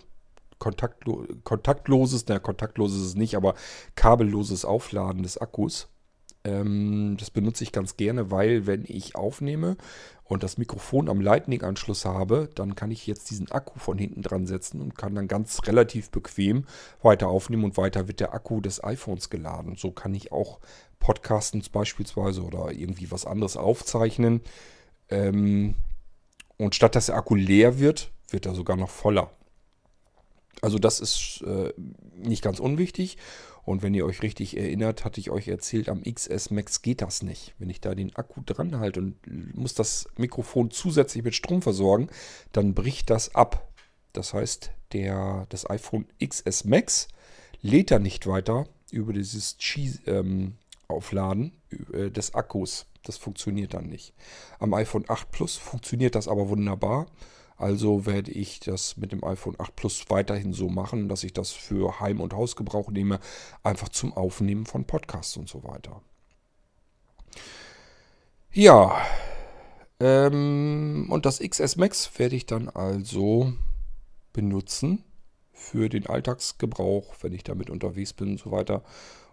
kontaktlo 0.57 1.25
kontaktloses, 1.45 2.27
naja, 2.27 2.39
kontaktlos 2.39 2.93
ist 2.93 3.01
es 3.01 3.15
nicht, 3.15 3.35
aber 3.35 3.55
kabelloses 3.95 4.65
Aufladen 4.65 5.23
des 5.23 5.37
Akkus. 5.37 5.87
Ähm, 6.43 7.17
das 7.19 7.31
benutze 7.31 7.63
ich 7.63 7.71
ganz 7.71 7.97
gerne, 7.97 8.31
weil 8.31 8.65
wenn 8.65 8.83
ich 8.85 9.15
aufnehme 9.15 9.77
und 10.23 10.43
das 10.43 10.57
Mikrofon 10.57 11.09
am 11.09 11.21
Lightning-Anschluss 11.21 12.05
habe, 12.05 12.49
dann 12.55 12.75
kann 12.75 12.91
ich 12.91 13.07
jetzt 13.07 13.29
diesen 13.29 13.51
Akku 13.51 13.79
von 13.79 13.97
hinten 13.97 14.21
dran 14.21 14.45
setzen 14.45 14.81
und 14.81 14.97
kann 14.97 15.15
dann 15.15 15.27
ganz 15.27 15.61
relativ 15.65 16.11
bequem 16.11 16.65
weiter 17.01 17.27
aufnehmen 17.27 17.63
und 17.63 17.77
weiter 17.77 18.07
wird 18.07 18.19
der 18.19 18.33
Akku 18.33 18.61
des 18.61 18.83
iPhones 18.83 19.29
geladen. 19.29 19.75
So 19.75 19.91
kann 19.91 20.13
ich 20.13 20.31
auch 20.31 20.59
Podcasten 20.99 21.63
beispielsweise 21.71 22.43
oder 22.43 22.71
irgendwie 22.71 23.11
was 23.11 23.25
anderes 23.25 23.57
aufzeichnen. 23.57 24.41
Ähm, 25.09 25.75
und 26.57 26.75
statt 26.75 26.95
dass 26.95 27.07
der 27.07 27.15
Akku 27.15 27.35
leer 27.35 27.79
wird, 27.79 28.11
wird 28.29 28.45
er 28.45 28.53
sogar 28.53 28.77
noch 28.77 28.89
voller. 28.89 29.31
Also 30.61 30.79
das 30.79 30.99
ist 30.99 31.41
äh, 31.45 31.73
nicht 32.15 32.43
ganz 32.43 32.59
unwichtig. 32.59 33.17
Und 33.63 33.83
wenn 33.83 33.93
ihr 33.93 34.05
euch 34.05 34.23
richtig 34.23 34.57
erinnert, 34.57 35.05
hatte 35.05 35.19
ich 35.19 35.29
euch 35.29 35.47
erzählt, 35.47 35.89
am 35.89 36.01
XS 36.03 36.49
Max 36.49 36.81
geht 36.81 37.01
das 37.01 37.21
nicht. 37.21 37.53
Wenn 37.59 37.69
ich 37.69 37.81
da 37.81 37.93
den 37.93 38.15
Akku 38.15 38.41
dran 38.43 38.79
halte 38.79 38.99
und 38.99 39.55
muss 39.55 39.75
das 39.75 40.07
Mikrofon 40.17 40.71
zusätzlich 40.71 41.23
mit 41.23 41.35
Strom 41.35 41.61
versorgen, 41.61 42.07
dann 42.51 42.73
bricht 42.73 43.11
das 43.11 43.35
ab. 43.35 43.71
Das 44.13 44.33
heißt, 44.33 44.71
der, 44.93 45.45
das 45.49 45.69
iPhone 45.69 46.07
XS 46.23 46.65
Max 46.65 47.09
lädt 47.61 47.91
er 47.91 47.99
nicht 47.99 48.25
weiter 48.25 48.65
über 48.91 49.13
dieses 49.13 49.57
Qi-Aufladen 49.59 51.51
ähm, 51.71 51.85
äh, 51.93 52.09
des 52.09 52.33
Akkus. 52.33 52.87
Das 53.03 53.17
funktioniert 53.17 53.73
dann 53.75 53.85
nicht. 53.85 54.13
Am 54.57 54.73
iPhone 54.73 55.05
8 55.07 55.31
Plus 55.31 55.55
funktioniert 55.57 56.15
das 56.15 56.27
aber 56.27 56.49
wunderbar. 56.49 57.05
Also 57.59 58.05
werde 58.05 58.31
ich 58.31 58.61
das 58.61 58.95
mit 58.95 59.11
dem 59.11 59.21
iPhone 59.21 59.55
8 59.57 59.75
Plus 59.75 60.05
weiterhin 60.07 60.53
so 60.53 60.69
machen, 60.69 61.09
dass 61.09 61.25
ich 61.25 61.33
das 61.33 61.51
für 61.51 61.99
Heim- 61.99 62.21
und 62.21 62.33
Hausgebrauch 62.33 62.89
nehme, 62.89 63.19
einfach 63.63 63.89
zum 63.89 64.13
Aufnehmen 64.13 64.65
von 64.65 64.85
Podcasts 64.85 65.35
und 65.35 65.49
so 65.49 65.65
weiter. 65.65 66.01
Ja, 68.53 68.97
ähm, 69.99 71.07
und 71.09 71.25
das 71.25 71.39
XS 71.39 71.75
Max 71.75 72.17
werde 72.17 72.37
ich 72.37 72.45
dann 72.45 72.69
also 72.69 73.51
benutzen 74.31 75.03
für 75.51 75.89
den 75.89 76.07
Alltagsgebrauch, 76.07 77.13
wenn 77.19 77.33
ich 77.33 77.43
damit 77.43 77.69
unterwegs 77.69 78.13
bin 78.13 78.29
und 78.29 78.39
so 78.39 78.51
weiter. 78.51 78.83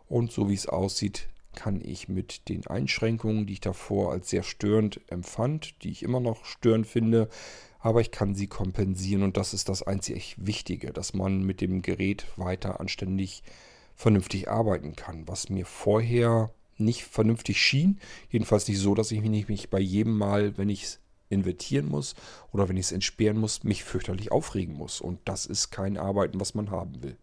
Und 0.08 0.32
so 0.32 0.48
wie 0.48 0.54
es 0.54 0.66
aussieht, 0.66 1.28
kann 1.54 1.80
ich 1.80 2.08
mit 2.08 2.48
den 2.48 2.66
Einschränkungen, 2.66 3.46
die 3.46 3.54
ich 3.54 3.60
davor 3.60 4.10
als 4.10 4.30
sehr 4.30 4.42
störend 4.42 5.00
empfand, 5.08 5.82
die 5.84 5.90
ich 5.90 6.02
immer 6.02 6.20
noch 6.20 6.44
störend 6.44 6.88
finde, 6.88 7.28
aber 7.86 8.00
ich 8.00 8.10
kann 8.10 8.34
sie 8.34 8.48
kompensieren 8.48 9.22
und 9.22 9.36
das 9.36 9.54
ist 9.54 9.68
das 9.68 9.84
einzig 9.84 10.34
Wichtige, 10.38 10.92
dass 10.92 11.14
man 11.14 11.44
mit 11.44 11.60
dem 11.60 11.82
Gerät 11.82 12.26
weiter 12.36 12.80
anständig 12.80 13.44
vernünftig 13.94 14.48
arbeiten 14.48 14.96
kann, 14.96 15.28
was 15.28 15.50
mir 15.50 15.66
vorher 15.66 16.50
nicht 16.78 17.04
vernünftig 17.04 17.62
schien, 17.62 18.00
jedenfalls 18.28 18.66
nicht 18.66 18.80
so, 18.80 18.96
dass 18.96 19.12
ich 19.12 19.20
mich 19.20 19.48
nicht 19.48 19.70
bei 19.70 19.78
jedem 19.78 20.18
Mal, 20.18 20.58
wenn 20.58 20.68
ich 20.68 20.82
es 20.82 21.00
invertieren 21.28 21.88
muss 21.88 22.16
oder 22.50 22.68
wenn 22.68 22.76
ich 22.76 22.86
es 22.86 22.92
entsperren 22.92 23.38
muss, 23.38 23.62
mich 23.62 23.84
fürchterlich 23.84 24.32
aufregen 24.32 24.74
muss 24.74 25.00
und 25.00 25.20
das 25.24 25.46
ist 25.46 25.70
kein 25.70 25.96
Arbeiten, 25.96 26.40
was 26.40 26.56
man 26.56 26.72
haben 26.72 27.04
will. 27.04 27.16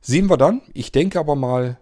Sehen 0.00 0.28
wir 0.28 0.36
dann. 0.36 0.62
Ich 0.74 0.90
denke 0.90 1.20
aber 1.20 1.36
mal, 1.36 1.78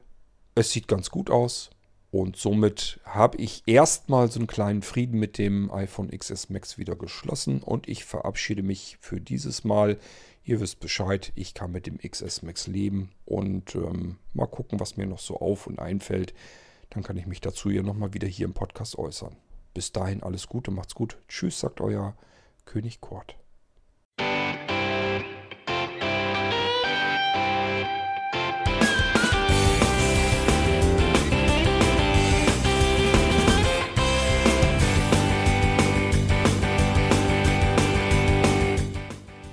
es 0.55 0.73
sieht 0.73 0.89
ganz 0.89 1.09
gut 1.09 1.31
aus. 1.31 1.71
Und 2.11 2.37
somit 2.37 3.01
habe 3.05 3.37
ich 3.37 3.63
erstmal 3.67 4.31
so 4.31 4.41
einen 4.41 4.47
kleinen 4.47 4.83
Frieden 4.83 5.19
mit 5.19 5.37
dem 5.37 5.71
iPhone 5.71 6.11
XS 6.11 6.49
Max 6.49 6.79
wieder 6.79 6.97
geschlossen 6.97 7.63
und 7.63 7.87
ich 7.89 8.05
verabschiede 8.05 8.63
mich 8.63 8.97
für 9.01 9.21
dieses 9.21 9.65
Mal. 9.65 9.99
Ihr 10.45 10.61
wisst 10.61 10.81
Bescheid, 10.81 11.33
ich 11.35 11.53
kann 11.53 11.73
mit 11.73 11.87
dem 11.87 11.99
XS 11.99 12.43
Max 12.43 12.67
leben 12.67 13.11
und 13.27 13.75
ähm, 13.75 14.17
mal 14.33 14.47
gucken, 14.47 14.81
was 14.81 14.97
mir 14.97 15.07
noch 15.07 15.19
so 15.19 15.37
auf 15.37 15.67
und 15.67 15.79
einfällt. 15.79 16.33
Dann 16.89 17.03
kann 17.03 17.19
ich 17.19 17.27
mich 17.27 17.43
dazu 17.43 17.69
ja 17.69 17.83
nochmal 17.83 18.15
wieder 18.15 18.27
hier 18.27 18.47
im 18.47 18.55
Podcast 18.55 18.97
äußern. 18.97 19.37
Bis 19.75 19.93
dahin 19.93 20.23
alles 20.23 20.47
Gute, 20.47 20.71
macht's 20.71 20.95
gut. 20.95 21.19
Tschüss, 21.29 21.61
sagt 21.61 21.83
euer 21.83 22.17
König 22.65 23.03
Kurt. 23.03 23.37